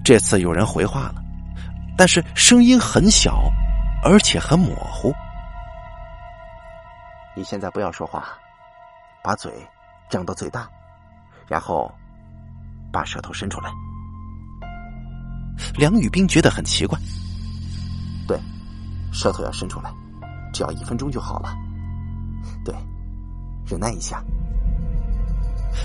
[0.03, 1.15] 这次有人回话了，
[1.97, 3.51] 但是声音很小，
[4.03, 5.13] 而且很模糊。
[7.35, 8.27] 你现在不要说话，
[9.23, 9.51] 把嘴
[10.09, 10.69] 张到最大，
[11.47, 11.93] 然后
[12.91, 13.69] 把舌头伸出来。
[15.77, 16.97] 梁宇斌觉得很奇怪。
[18.27, 18.39] 对，
[19.11, 19.93] 舌头要伸出来，
[20.53, 21.55] 只要一分钟就好了。
[23.67, 24.23] 忍耐一下。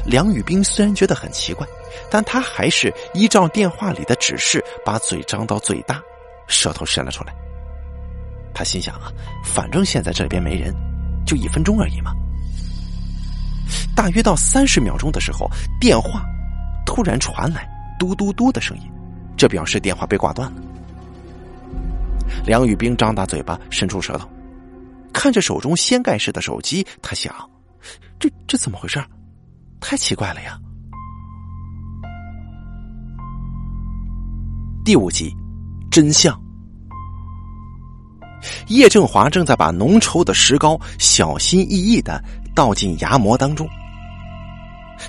[0.04, 1.66] 梁宇斌虽然觉得很奇怪，
[2.10, 6.00] 但他还是依照电话里的指示，把嘴张到最大，
[6.46, 7.34] 舌头伸了出来。
[8.54, 9.12] 他心想啊，
[9.44, 10.74] 反正现在这边没人。
[11.26, 12.12] 就一分钟而已嘛。
[13.94, 15.48] 大约到三十秒钟的时候，
[15.80, 16.24] 电话
[16.84, 17.68] 突然传来
[18.00, 18.90] 嘟嘟嘟的声音，
[19.36, 20.62] 这表示电话被挂断了。
[22.44, 24.28] 梁宇兵张大嘴巴，伸出舌头，
[25.12, 27.32] 看着手中掀盖式的手机，他想：
[28.18, 29.02] 这这怎么回事？
[29.80, 30.58] 太奇怪了呀！
[34.84, 35.34] 第五集，
[35.90, 36.38] 真相。
[38.68, 42.22] 叶振华正在把浓稠的石膏小心翼翼的
[42.54, 43.68] 倒进牙膜当中，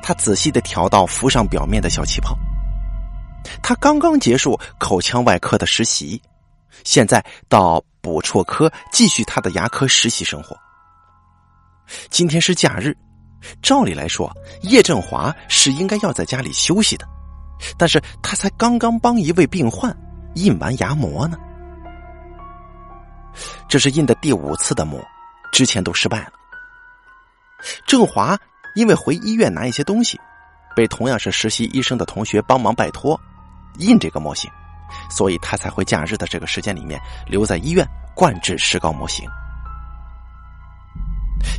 [0.01, 2.38] 他仔细的调到浮上表面的小气泡。
[3.63, 6.22] 他刚刚结束口腔外科的实习，
[6.84, 10.55] 现在到补辍科继续他的牙科实习生活。
[12.10, 12.96] 今天是假日，
[13.62, 14.32] 照理来说，
[14.64, 17.08] 叶振华是应该要在家里休息的，
[17.78, 19.96] 但是他才刚刚帮一位病患
[20.36, 21.38] 印完牙模呢。
[23.68, 25.02] 这是印的第五次的模，
[25.52, 26.34] 之前都失败了。
[27.88, 28.38] 郑华
[28.76, 30.20] 因为回医院拿一些东西，
[30.76, 33.20] 被同样是实习医生的同学帮忙拜托
[33.78, 34.50] 印这个模型，
[35.10, 39.30] 所以他才会假日的这个时间里面留在医院灌制石膏模型。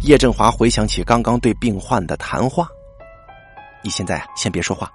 [0.03, 2.68] 叶振华回想起刚刚对病患的谈话，
[3.83, 4.91] 你现在先别说话，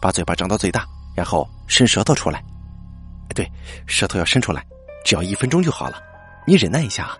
[0.00, 2.42] 把嘴巴张到最大，然后伸舌头出来。
[3.34, 3.50] 对，
[3.86, 4.64] 舌头要伸出来，
[5.04, 6.02] 只要一分钟就好了。
[6.46, 7.16] 你忍耐一下啊。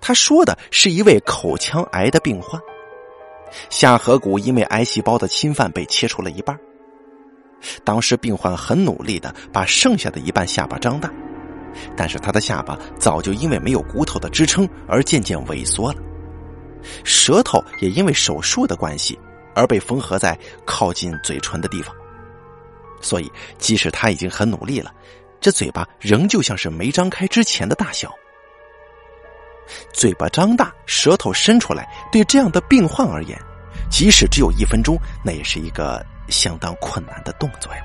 [0.00, 2.60] 他说的是一位口腔癌的病患，
[3.70, 6.58] 下颌骨因为癌细胞的侵犯被切除了一半。
[7.84, 11.10] 当时病患很努力的把剩下的一半下巴张大，
[11.96, 15.98] 但是他的下巴早就因为没有骨头的支撑而渐渐萎缩了，
[17.04, 19.18] 舌头也因为手术的关系
[19.54, 21.94] 而被缝合在靠近嘴唇的地方。
[23.00, 24.92] 所以，即使他已经很努力了。
[25.40, 28.12] 这嘴巴仍旧像是没张开之前的大小。
[29.92, 33.38] 嘴巴张大，舌头伸出来，对这样的病患而言，
[33.88, 37.82] 即使只有一分钟，那也是一个相当困难的动作呀。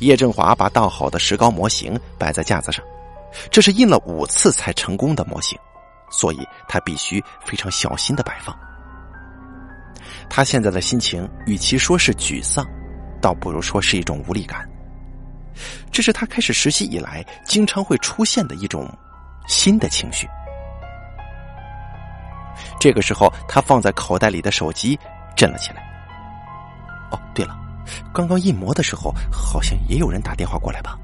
[0.00, 2.84] 叶振华把倒好的石膏模型摆在架子上，
[3.50, 5.58] 这是印了五次才成功的模型，
[6.10, 8.56] 所以他必须非常小心的摆放。
[10.28, 12.66] 他现在的心情，与其说是沮丧，
[13.20, 14.68] 倒不如说是一种无力感。
[15.92, 18.90] 这是他开始实习以来经常会出现的一种
[19.46, 20.28] 新的情绪。
[22.80, 24.98] 这个时候，他放在口袋里的手机
[25.36, 25.82] 震了起来。
[27.10, 27.56] 哦，对了，
[28.12, 30.98] 刚刚印模的时候，好像也有人打电话过来吧？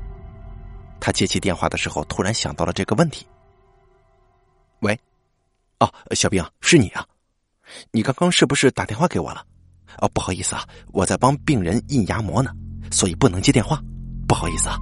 [1.00, 3.26] 他接起电话的时候，突然想到了这个问题。
[4.80, 4.98] 喂，
[5.78, 7.06] 哦，小兵，是你啊？
[7.90, 9.44] 你刚刚是不是打电话给我了？
[9.98, 12.52] 哦，不好意思啊，我在帮病人印牙模呢，
[12.90, 13.80] 所以不能接电话。
[14.28, 14.76] 不好意思啊，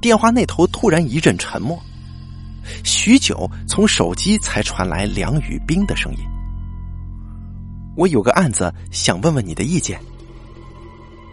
[0.00, 1.76] 电话那头突然一阵沉默，
[2.84, 6.18] 许久，从手机才传来梁宇冰的声音
[7.96, 9.98] ：“我有个案子，想问问你的意见。”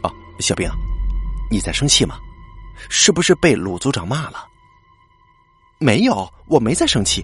[0.01, 0.69] 哦，小兵，
[1.51, 2.15] 你在生气吗？
[2.89, 4.47] 是不是被鲁组长骂了？
[5.79, 7.23] 没有，我没在生气。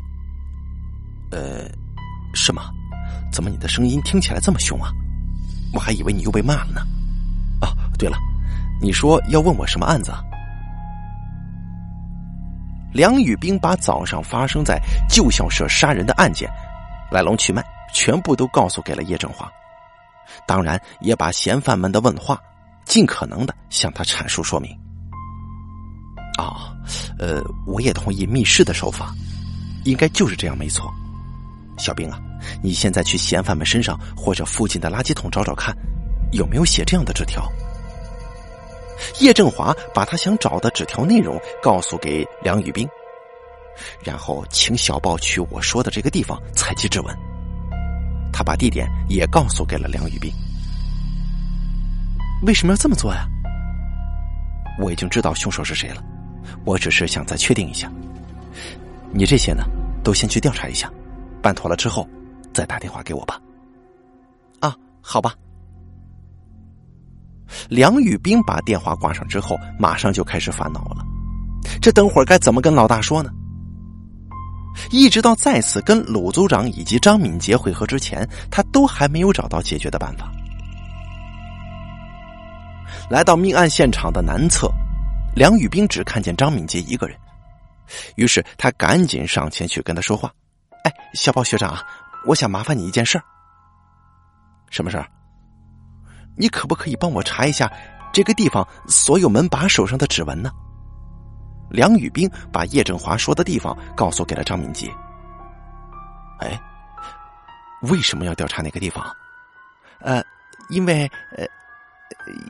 [1.31, 1.69] 呃，
[2.33, 2.69] 是吗？
[3.31, 4.91] 怎么你的声音听起来这么凶啊？
[5.73, 6.81] 我还以为你又被骂了呢。
[7.61, 8.17] 啊，对了，
[8.81, 10.11] 你说要问我什么案子？
[12.91, 16.49] 梁宇兵把早上发生在旧校舍杀人的案件
[17.11, 17.63] 来龙去脉
[17.93, 19.51] 全部都告诉给了叶振华，
[20.47, 22.41] 当然也把嫌犯们的问话
[22.85, 24.71] 尽可能的向他阐述说明。
[26.37, 26.73] 啊，
[27.17, 29.13] 呃，我也同意密室的手法，
[29.83, 30.89] 应该就是这样，没错。
[31.77, 32.19] 小兵啊，
[32.61, 35.75] 你现在去嫌犯们身上或者附近的垃圾桶找找看。
[36.31, 37.51] 有没有写这样的纸条？
[39.19, 42.87] 叶振华把他想找的纸条内容告诉给梁宇斌，
[44.03, 47.17] 然后请小报去我说的这个地方采集指纹。
[48.39, 50.31] 他把地点也告诉给了梁宇斌。
[52.43, 53.27] 为什么要这么做呀？
[54.79, 56.01] 我已经知道凶手是谁了，
[56.63, 57.91] 我只是想再确定一下。
[59.11, 59.65] 你这些呢，
[60.05, 60.89] 都先去调查一下，
[61.41, 62.07] 办妥了之后
[62.53, 63.41] 再打电话给我吧。
[64.61, 65.35] 啊好吧。
[67.67, 71.05] 梁宇斌把电话挂上之后，马上就开始烦恼了。
[71.81, 73.33] 这等会儿该怎么跟老大说呢？
[74.91, 80.31] 一直到再次跟鲁组长以及张敏杰会合之前，他都还没有找到解决的办法。
[83.09, 84.71] 来到命案现场的南侧，
[85.35, 87.17] 梁宇斌只看见张敏杰一个人，
[88.15, 90.31] 于是他赶紧上前去跟他说话
[90.85, 91.77] ：“哎，小宝学长，
[92.25, 93.19] 我想麻烦你一件事
[94.69, 95.07] 什么事儿？
[96.37, 97.71] 你可不可以帮我查一下
[98.13, 100.51] 这个地方所有门把手上的指纹呢？”
[101.69, 104.91] 梁宇斌把叶振华说的地方告诉给了张敏杰。
[106.39, 106.59] 哎，
[107.83, 109.05] 为什么要调查那个地方？
[109.99, 110.23] 呃，
[110.69, 111.45] 因为呃，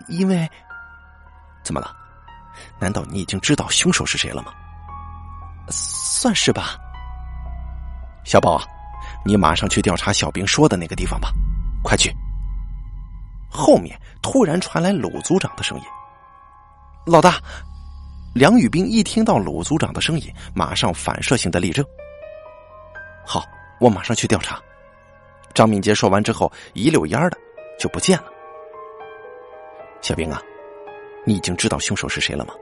[0.07, 0.49] 因为
[1.63, 1.95] 怎么了？
[2.79, 4.53] 难道你已经知道凶手是谁了吗？
[5.69, 6.77] 算是吧。
[8.23, 8.61] 小宝，
[9.25, 11.31] 你马上去调查小兵说的那个地方吧，
[11.83, 12.13] 快去。
[13.49, 15.83] 后面突然传来鲁组长的声音
[17.07, 17.35] ：“老大。”
[18.33, 21.83] 梁宇斌一听到鲁组长的声音，马上反射性的立正。
[23.25, 23.43] 好，
[23.79, 24.59] 我马上去调查。
[25.53, 27.37] 张敏杰说完之后，一溜烟的
[27.79, 28.25] 就不见了。
[30.01, 30.39] 小兵啊，
[31.25, 32.53] 你已经知道凶手是谁了吗？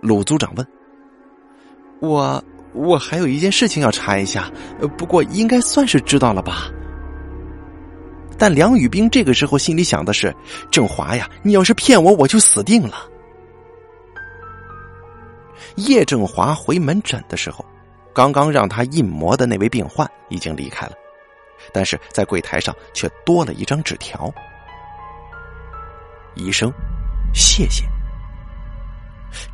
[0.00, 0.66] 鲁组长问。
[2.00, 2.42] 我
[2.74, 4.50] 我还有一件事情要查一下，
[4.98, 6.68] 不过应该算是知道了吧。
[8.38, 10.34] 但梁宇斌这个时候心里想的是：
[10.70, 13.08] 郑华呀，你要是骗我，我就死定了。
[15.76, 17.64] 叶振华回门诊的时候，
[18.14, 20.92] 刚刚让他印模的那位病患已经离开了，
[21.72, 24.32] 但是在柜台上却多了一张纸条。
[26.34, 26.72] 医生，
[27.34, 27.84] 谢谢。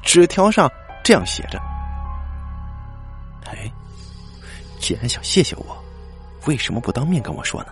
[0.02, 0.70] 纸条上
[1.02, 1.58] 这样写着
[3.46, 3.70] ：“哎，
[4.78, 5.76] 既然想谢谢我，
[6.46, 7.68] 为什么不当面跟我说呢？”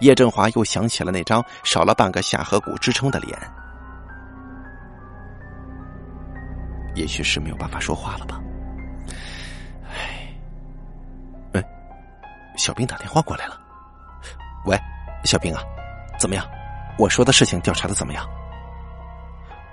[0.00, 3.36] 叶振华又想起了那张少了半个下颌骨支撑的脸。
[6.98, 8.40] 也许是没有办法说话了吧。
[9.84, 10.34] 哎，
[11.54, 11.64] 喂，
[12.56, 13.58] 小兵打电话过来了。
[14.66, 14.76] 喂，
[15.24, 15.62] 小兵啊，
[16.18, 16.44] 怎么样？
[16.98, 18.28] 我说的事情调查的怎么样？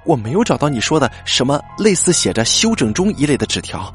[0.05, 3.91] 我没有找到你说的什么类似写着“休整中”一类的纸条。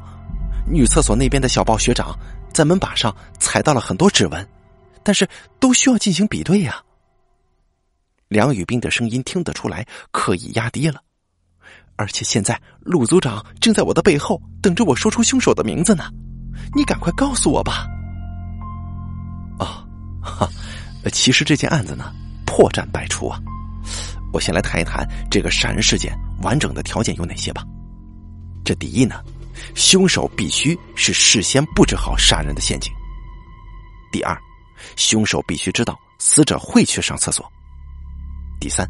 [0.67, 2.13] 女厕所那边的小报学长
[2.51, 4.45] 在门把上踩到了很多指纹，
[5.03, 5.25] 但是
[5.57, 6.83] 都需要进行比对呀。
[8.27, 11.01] 梁宇斌的声音听得出来，刻意压低了。
[11.95, 16.05] 而且现在，陆组长正在我的背后等着我说出凶手的名字呢。
[16.75, 17.87] 你赶快告诉我吧。
[19.59, 19.85] 啊，
[20.21, 20.49] 哈，
[21.11, 22.11] 其实这件案子呢，
[22.45, 23.39] 破绽百出啊。
[24.33, 27.63] 我先来谈一谈这个杀人事件完整的条件有哪些吧。
[28.63, 29.21] 这第一呢，
[29.75, 32.91] 凶手必须是事先布置好杀人的陷阱。
[34.11, 34.37] 第二，
[34.95, 37.45] 凶手必须知道死者会去上厕所。
[38.59, 38.87] 第三，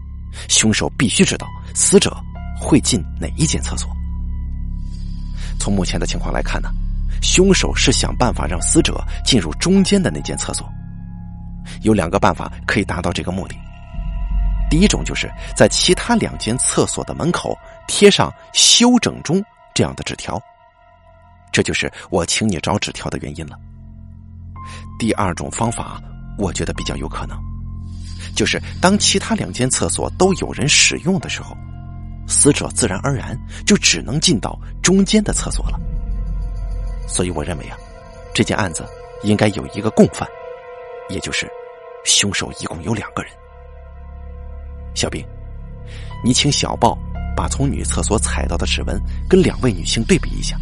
[0.48, 2.16] 凶手必须知道死者。
[2.62, 3.90] 会进哪一间厕所？
[5.60, 6.70] 从目前的情况来看呢，
[7.22, 10.68] 凶手是想办法让死者进入中间的那间厕所。
[11.82, 13.56] 有两个办法可以达到这个目的。
[14.70, 17.58] 第一种就是在其他两间厕所的门口
[17.88, 19.44] 贴上“休整中”
[19.76, 20.42] 这样的纸条，
[21.52, 23.58] 这就是我请你找纸条的原因了。
[24.98, 26.02] 第二种方法，
[26.38, 27.38] 我觉得比较有可能，
[28.36, 31.56] 就是当其他两间厕所都有人使用的时候。
[32.28, 35.80] 死者自然而然就只能进到中间的厕所了，
[37.08, 37.78] 所以我认为啊，
[38.34, 38.86] 这件案子
[39.24, 40.28] 应该有一个共犯，
[41.10, 41.50] 也就是
[42.06, 43.32] 凶手一共有两个人。
[44.94, 45.26] 小兵，
[46.24, 46.98] 你请小豹
[47.36, 49.00] 把从女厕所采到的指纹
[49.30, 50.58] 跟两位女性对比一下，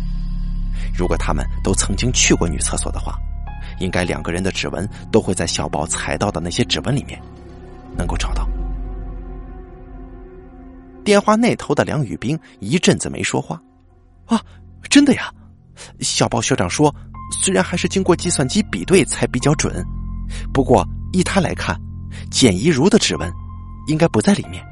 [0.95, 3.18] 如果他们都曾经去过女厕所的话，
[3.80, 7.20] 应该两个人的指纹都会在小宝采到的那些指纹里面
[7.97, 8.47] 能够找到。
[11.10, 13.60] 电话那头的梁宇冰一阵子没说话，
[14.28, 14.39] 啊，
[14.91, 15.34] 真的呀！
[16.01, 16.93] 小报学长说，
[17.32, 19.84] 虽然还是经过计算机比对才比较准，
[20.53, 21.76] 不过依他来看，
[22.30, 23.28] 简一如的指纹
[23.88, 24.64] 应该不在里面。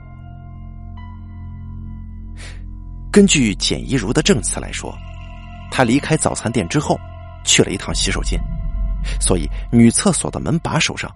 [3.11, 4.95] 根据简一如的证词来说，
[5.71, 6.99] 他离开早餐店之后
[7.43, 8.39] 去了一趟洗手间，
[9.19, 11.11] 所以女厕所的门把手上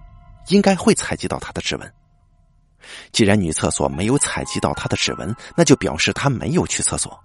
[0.48, 1.94] 应该会采集到他的指纹。
[3.12, 7.18] 既然女厕所没有采集到他的指纹，那就表示他没有去厕所。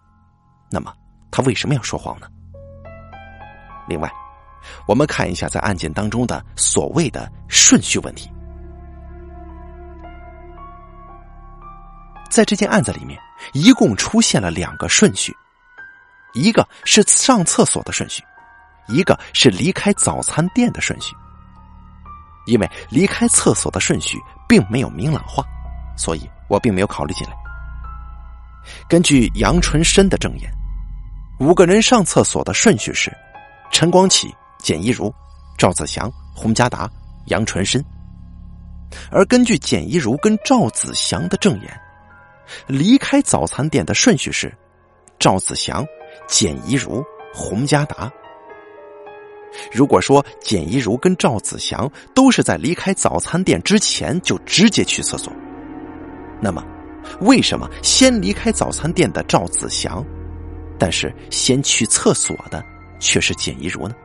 [0.70, 0.94] 那么
[1.32, 2.28] 他为什么要说谎呢？
[3.88, 4.12] 另外，
[4.88, 8.30] 我们看一下在案件当中的所谓的顺序问题。
[12.30, 13.18] 在这件案子里面，
[13.54, 15.36] 一共出现了两个顺序，
[16.34, 18.22] 一个是上厕所的顺序，
[18.88, 21.16] 一个是离开早餐店的顺序。
[22.46, 24.18] 因为离开厕所的顺序
[24.48, 25.44] 并没有明朗化，
[25.96, 27.34] 所以我并没有考虑进来。
[28.90, 30.52] 根据杨纯深的证言，
[31.40, 33.16] 五个人上厕所的顺序是：
[33.72, 35.14] 陈光启、简一如、
[35.58, 36.90] 赵子祥、洪家达、
[37.28, 37.84] 杨纯深。
[39.12, 41.82] 而根据简一如跟赵子祥的证言，
[42.68, 44.54] 离开早餐店的顺序是：
[45.20, 45.86] 赵子祥、
[46.28, 48.12] 简一如、洪家达。
[49.72, 55.32] 如果说简一如跟赵子祥都是在离开早餐店之前就直接去厕所，
[56.42, 56.64] 那么
[57.22, 60.06] 为什么先离开早餐店的赵子祥，
[60.78, 62.64] 但是先去厕所的
[63.00, 63.96] 却是简一如呢？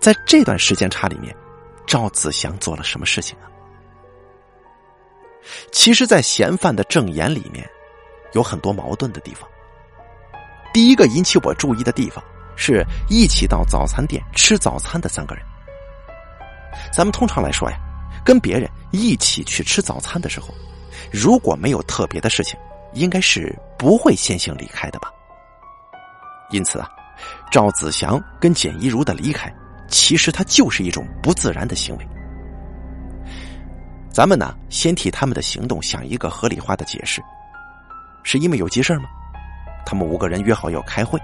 [0.00, 1.34] 在这段时间差里面，
[1.86, 3.46] 赵子祥做了什么事情啊？
[5.70, 7.68] 其实，在嫌犯的证言里面，
[8.32, 9.48] 有很多矛盾的地方。
[10.72, 12.22] 第一个引起我注意的地方。
[12.56, 15.44] 是一起到早餐店吃早餐的三个人。
[16.92, 17.78] 咱们通常来说呀，
[18.24, 20.48] 跟别人一起去吃早餐的时候，
[21.12, 22.58] 如果没有特别的事情，
[22.92, 25.10] 应该是不会先行离开的吧。
[26.50, 26.88] 因此啊，
[27.50, 29.52] 赵子祥跟简一如的离开，
[29.88, 32.08] 其实他就是一种不自然的行为。
[34.10, 37.22] 咱们呢，先替他们的行动想一个合理化的解释，
[38.22, 39.04] 是因为有急事吗？
[39.84, 41.20] 他们五个人约好要开会。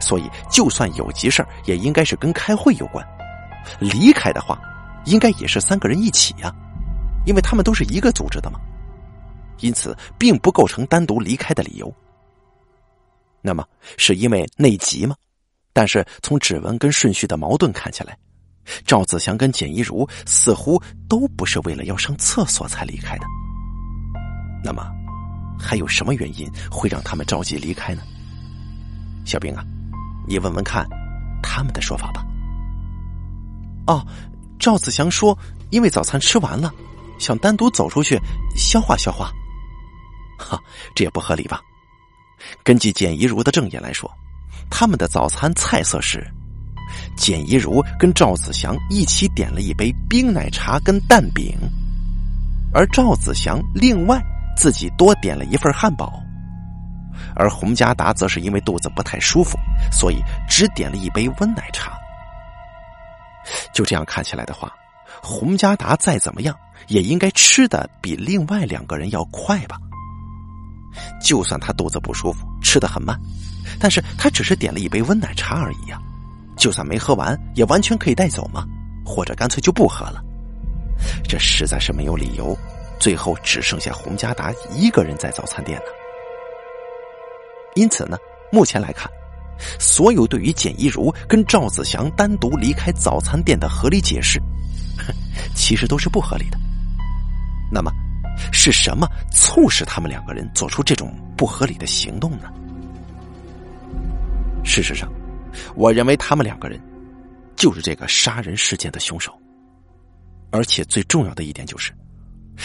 [0.00, 3.06] 所以，就算有急事也应该是跟开会有关。
[3.80, 4.60] 离开的话，
[5.04, 6.54] 应该也是三个人一起呀，
[7.26, 8.60] 因为他们都是一个组织的嘛。
[9.60, 11.92] 因此，并不构成单独离开的理由。
[13.40, 13.64] 那么，
[13.96, 15.16] 是因为内急吗？
[15.72, 18.16] 但是从指纹跟顺序的矛盾看起来，
[18.84, 23.26] 赵子祥跟简一如似乎都不是为了要上厕所才离开的。
[24.64, 24.90] 那么，
[25.58, 28.02] 还有什么原因会让他们着急离开呢？
[29.24, 29.64] 小兵啊！
[30.26, 30.86] 你问问看，
[31.42, 32.24] 他们的说法吧。
[33.86, 34.04] 哦，
[34.58, 35.38] 赵子祥说，
[35.70, 36.72] 因为早餐吃完了，
[37.18, 38.18] 想单独走出去
[38.56, 39.30] 消化消化。
[40.38, 40.60] 哈，
[40.94, 41.60] 这也不合理吧？
[42.62, 44.10] 根据简一如的证言来说，
[44.68, 46.26] 他们的早餐菜色是：
[47.16, 51.56] 简一如跟赵子祥一起点了一杯冰奶茶跟蛋饼，
[52.74, 54.20] 而赵子祥另外
[54.56, 56.20] 自己多点了一份汉堡。
[57.34, 59.58] 而洪家达则是因为肚子不太舒服，
[59.90, 61.92] 所以只点了一杯温奶茶。
[63.72, 64.72] 就这样看起来的话，
[65.22, 66.56] 洪家达再怎么样
[66.88, 69.78] 也应该吃的比另外两个人要快吧？
[71.22, 73.18] 就算他肚子不舒服，吃的很慢，
[73.78, 75.98] 但是他只是点了一杯温奶茶而已呀。
[76.56, 78.64] 就算没喝完，也完全可以带走嘛，
[79.04, 80.22] 或者干脆就不喝了。
[81.28, 82.56] 这实在是没有理由，
[82.98, 85.84] 最后只剩下洪家达一个人在早餐店呢。
[87.76, 88.18] 因此呢，
[88.50, 89.08] 目前来看，
[89.78, 94.42] 所有对于简一如跟赵子祥单独离开早餐店的合理解释，
[95.54, 96.58] 其实都是不合理的。
[97.70, 97.92] 那么，
[98.52, 102.50] 是什么促使他们两个人做出这种不合理的行动呢？
[104.64, 105.08] 事实上，
[105.74, 106.80] 我认为他们两个人
[107.54, 109.32] 就是这个杀人事件的凶手。
[110.50, 111.92] 而且最重要的一点就是，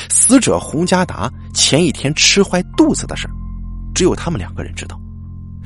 [0.09, 3.33] 死者洪家达前一天吃坏肚子的事儿
[3.93, 4.99] 只有他们两个人知道。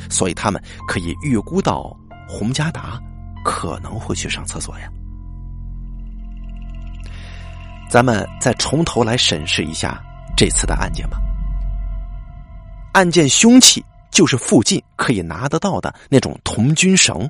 [0.10, 1.96] 所以他们可以预估到
[2.28, 3.00] 洪家达
[3.46, 4.90] 可能会去上厕所呀。
[7.90, 10.04] 咱们再从头来审视一下
[10.36, 11.18] 这次的案件吧。
[12.94, 17.28] 案件凶器就是附近可以拿得到的那种童军绳。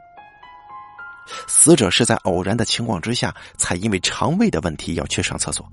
[1.48, 5.68] 死者是在偶然的情况之下，才因为肠胃的问题要去上厕所。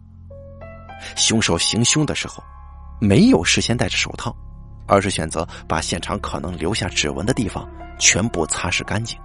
[1.16, 2.43] 凶手行凶的时候，
[3.01, 4.35] 没有事先戴着手套。
[4.93, 7.66] 而是选择把现场可能留下指纹的地方
[7.99, 9.18] 全部擦拭干净。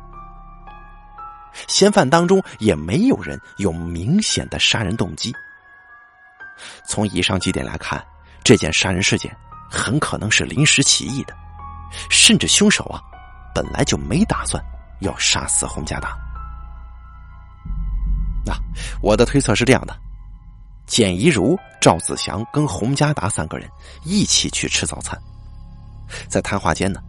[1.67, 5.33] 嫌犯当中也没有人有明显的杀人动机。
[6.85, 8.01] 从以上几点来看，
[8.43, 9.35] 这件杀人事件
[9.69, 11.35] 很可能是临时起意的，
[12.09, 13.01] 甚至凶手啊
[13.53, 14.63] 本来就没打算
[15.01, 16.17] 要杀死洪家达。
[18.45, 18.53] 那
[19.01, 19.93] 我的推测是这样的：
[20.85, 23.69] 简一如、赵子祥跟洪家达三个人
[24.03, 25.19] 一起去吃早餐。
[26.27, 26.99] 在谈话间呢，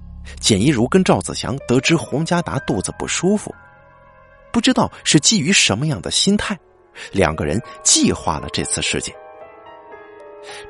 [0.41, 3.55] 简一如跟赵子祥得知洪家达肚子不舒服，
[4.53, 6.59] 不知道是基于什么样的心态，
[7.13, 9.15] 两个人计划了这次事件。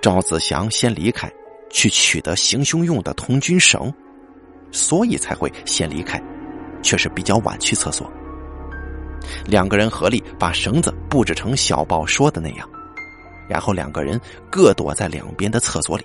[0.00, 1.32] 赵子祥先离开，
[1.70, 3.92] 去取得行凶用的通军绳，
[4.72, 6.20] 所以才会先离开，
[6.82, 8.10] 却是比较晚去厕所。
[9.44, 12.68] 两个人合力把绳子布置成小报说的那样，
[13.48, 14.20] 然后两个人
[14.50, 16.04] 各躲在两边的厕所里。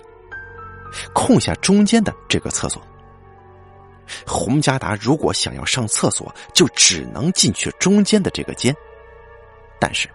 [1.13, 2.81] 空下中间的这个厕所，
[4.25, 8.75] 洪家达如果想要上厕所，就只能进去中间的这个间。
[9.79, 10.09] 但是，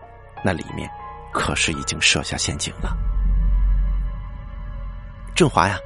[0.45, 0.89] 那里面
[1.33, 2.97] 可是已经设下陷阱了。
[5.35, 5.79] 振华呀，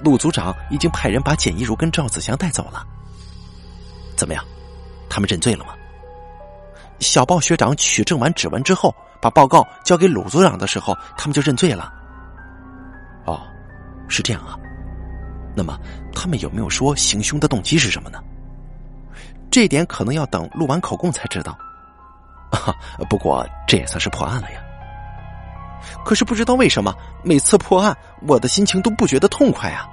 [0.00, 2.86] 陆组长已经派人把简一如跟赵子祥带走了。
[4.16, 4.44] 怎么样？
[5.08, 5.74] 他们认罪了吗？
[7.00, 11.92] 小鲍学长取证完指纹之后，把报告交给鲁组长的时候，他们就认罪了。
[14.08, 14.58] 是这样啊。
[15.56, 15.78] 那么
[16.12, 18.22] 他们有没有说行凶的动机是什么呢？
[19.50, 21.56] 这点可能要等录完口供才知道。
[22.50, 22.74] 啊
[23.08, 24.60] 不过这也算是破案了呀。
[26.04, 27.96] 可是不知道为什么，每次破案，
[28.26, 29.88] 我的心情都不觉得痛快啊。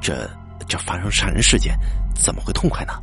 [0.00, 0.28] 这
[0.66, 1.76] 这发生杀人事件，
[2.14, 2.94] 怎么会痛快呢？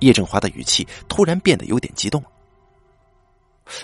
[0.00, 2.22] 叶振华的语气突然变得有点激动。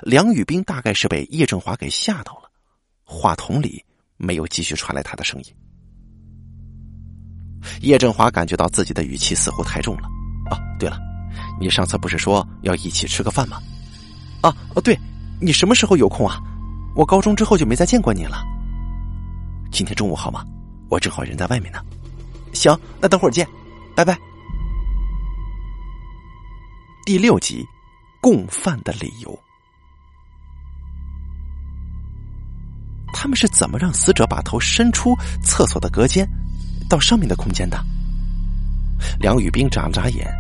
[0.03, 2.51] 梁宇斌大概是被叶振华给吓到了，
[3.05, 3.85] 话筒里
[4.17, 5.55] 没有继续传来他的声音。
[7.81, 10.09] 叶振华感觉到自己的语气似乎太重了。
[10.51, 10.99] 哦，对了，
[11.61, 13.61] 你上次不是说要一起吃个饭吗？
[14.43, 14.99] 啊，哦，对，
[15.41, 16.41] 你什么时候有空啊？
[16.95, 18.43] 我高中之后就没再见过你了。
[19.71, 20.45] 今天中午好吗？
[20.89, 21.85] 我正好人在外面呢。
[22.53, 23.47] 行，那等会儿见，
[23.95, 24.17] 拜拜。
[27.05, 27.67] 第六集，
[28.21, 29.46] 共犯的理由。
[33.19, 36.29] 他们是怎么让死者把头伸出厕所的隔间，
[36.87, 37.83] 到上面的空间的？
[39.19, 40.31] 梁宇斌眨了眨眼，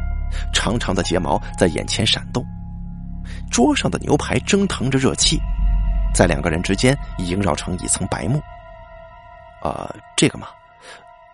[0.53, 2.45] 长长的睫毛在眼前闪动。
[3.51, 5.41] 桌上的牛排蒸腾着热气，
[6.15, 8.39] 在两个人之间萦绕成一层白幕。
[9.63, 10.49] 啊，这个嘛，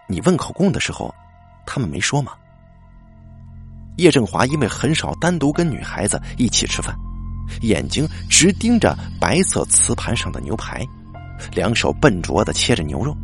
[0.07, 1.13] 你问口供的时候，
[1.67, 2.33] 他们没说吗？
[3.97, 6.95] 叶振华因为很少单独跟女孩子一起吃饭，
[7.63, 10.87] 眼睛直盯着白色瓷盘上的牛排，
[11.53, 13.17] 两手笨拙的切着牛肉。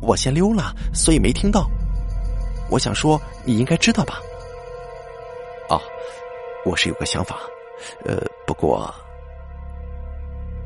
[0.00, 1.70] 我先溜了，所以没听到。
[2.70, 4.20] 我想说，你应该知道吧？
[5.68, 5.80] 哦，
[6.64, 7.36] 我是有个想法，
[8.04, 8.92] 呃，不过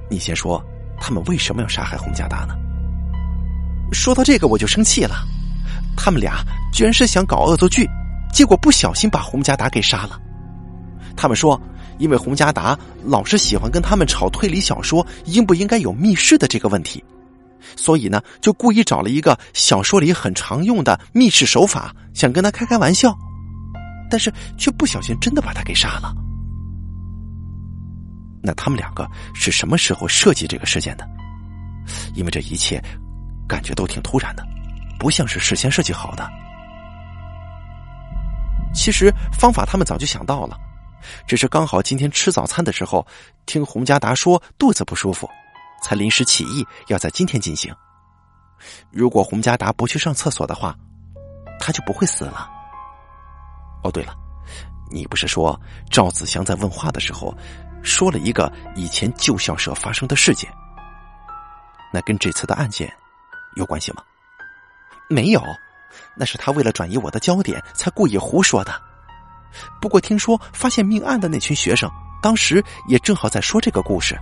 [0.09, 0.63] 你先说，
[1.01, 2.55] 他们为什么要杀害洪家达呢？
[3.93, 5.17] 说到这个，我就生气了，
[5.97, 7.89] 他们俩居然是想搞恶作剧。
[8.33, 10.21] 结果不小心把洪家达给杀了。
[11.17, 11.59] 他们说，
[11.99, 17.03] 因为洪家达老是喜欢跟他们吵推理小说应不应该有密室的这个问题，
[17.77, 23.17] 所以呢，就故意找了一个小说里很常用的密室手法，想跟他开开玩笑，
[24.11, 26.15] 但是却不小心真的把他给杀了。
[28.43, 31.09] 那他们两个是什么时候设计这个事件的？
[32.15, 32.83] 因为这一切
[33.49, 34.45] 感觉都挺突然的，
[34.99, 36.29] 不像是事先设计好的。
[38.75, 40.59] 其实方法他们早就想到了，
[41.27, 43.07] 只是刚好今天吃早餐的时候
[43.47, 45.29] 听洪家达说肚子不舒服，
[45.83, 47.75] 才临时起意要在今天进行。
[48.91, 50.75] 如果洪家达不去上厕所的话，
[51.61, 52.49] 他就不会死了。
[53.83, 54.15] 哦，对了，
[54.91, 55.59] 你不是说
[55.91, 57.37] 赵子祥在问话的时候
[57.83, 60.51] 说了一个以前旧校舍发生的事件？
[61.93, 62.93] 那跟这次的案件
[63.57, 64.03] 有关系吗？
[65.09, 65.43] 没有。
[66.15, 68.83] 那是他为了转移我的焦点，才故意胡说的。
[69.81, 71.91] 不过听说发现命案的那群学生，
[72.23, 74.19] 当时也正好在说这个故事，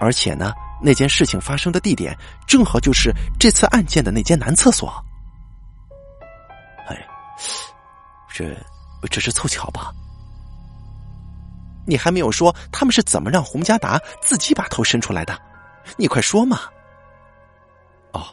[0.00, 0.52] 而且呢，
[0.82, 2.16] 那件事情发生的地点
[2.46, 4.92] 正好就是这次案件的那间男厕所。
[6.86, 6.96] 哎，
[8.32, 8.56] 这
[9.10, 9.92] 这是凑巧吧？
[11.86, 15.38] 你还没有说他们是怎么让洪家达自己把头伸出来的？
[15.96, 16.60] 你快说嘛！
[18.12, 18.26] 哦，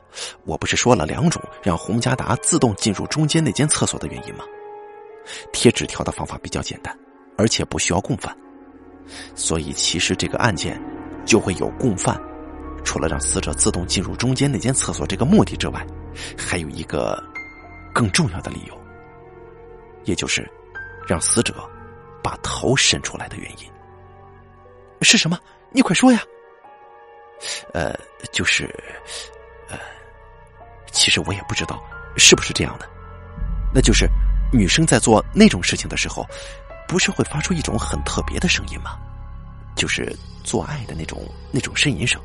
[0.45, 4.43] 我不是说了两种让洪家达自动进入中间那间厕所的原因吗？
[5.51, 6.97] 贴纸条的方法比较简单，
[7.37, 8.35] 而且不需要共犯，
[9.35, 10.81] 所以其实这个案件
[11.25, 12.19] 就会有共犯。
[12.83, 15.85] 除了让死者自动进入中间那间厕所这个目的之外，
[16.37, 17.21] 还有一个
[17.93, 18.79] 更重要的理由，
[20.03, 20.47] 也就是
[21.07, 21.67] 让死者
[22.21, 23.71] 把头伸出来的原因
[25.01, 25.39] 是什么？
[25.71, 26.21] 你快说呀！
[27.73, 27.93] 呃，
[28.31, 28.65] 就是。
[29.67, 29.79] 呃，
[30.91, 31.83] 其实我也不知道
[32.17, 32.87] 是不是这样的。
[33.73, 34.07] 那就是
[34.51, 36.25] 女生在做那种事情的时候，
[36.87, 38.97] 不是会发出一种很特别的声音吗？
[39.75, 42.21] 就是做爱的那种那种呻吟声。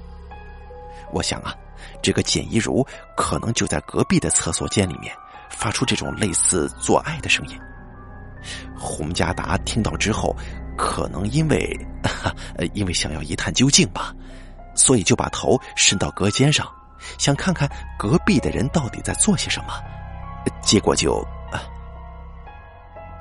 [1.12, 1.52] 我想啊，
[2.00, 2.86] 这个简一茹
[3.16, 5.12] 可能就在隔壁的厕所间里面
[5.50, 7.58] 发出这种类似做爱的声音。
[8.78, 10.36] 洪家达听到之后，
[10.78, 11.76] 可能因为
[12.72, 14.14] 因为想要一探究竟吧，
[14.76, 16.70] 所以就把头伸到隔间上。
[17.18, 17.68] 想看看
[17.98, 19.74] 隔壁的人到底在做些什么，
[20.62, 21.26] 结果就……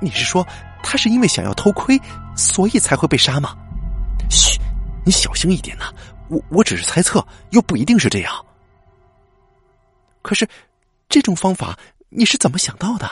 [0.01, 0.45] 你是说
[0.81, 1.99] 他是因为想要偷窥，
[2.35, 3.55] 所以才会被杀吗？
[4.29, 4.59] 嘘，
[5.05, 5.91] 你小心一点呐！
[6.29, 8.33] 我我只是猜测，又不一定是这样。
[10.21, 10.47] 可是
[11.07, 11.77] 这种方法
[12.09, 13.09] 你是怎么想到的？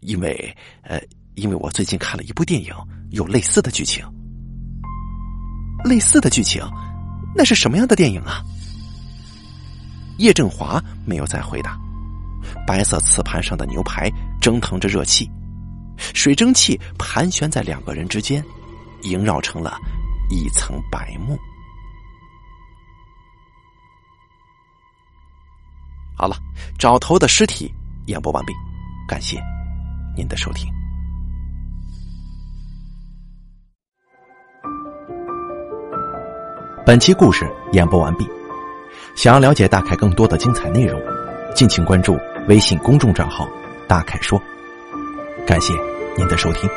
[0.00, 1.00] 因为呃，
[1.34, 2.72] 因为我最近看了一部电影，
[3.10, 4.04] 有类似的剧情，
[5.84, 6.62] 类似的剧情，
[7.34, 8.42] 那是什么样的电影啊？
[10.18, 11.76] 叶振华没有再回答。
[12.66, 14.08] 白色瓷盘上的牛排
[14.46, 15.28] 蒸腾着热气，
[16.14, 18.40] 水蒸气盘旋在两个人之间，
[19.02, 19.76] 萦绕成了
[20.30, 21.36] 一层白幕。
[26.16, 26.36] 好了，
[26.78, 27.74] 找头的尸体
[28.06, 28.52] 演播完毕，
[29.08, 29.42] 感谢
[30.16, 30.72] 您的收听。
[36.86, 38.24] 本期故事演播完毕，
[39.16, 41.02] 想要了解大凯更多的精彩内容，
[41.52, 42.16] 敬请关注
[42.46, 43.44] 微信公众账号
[43.86, 44.40] “大凯说”。
[45.46, 45.72] 感谢
[46.16, 46.68] 您的收听。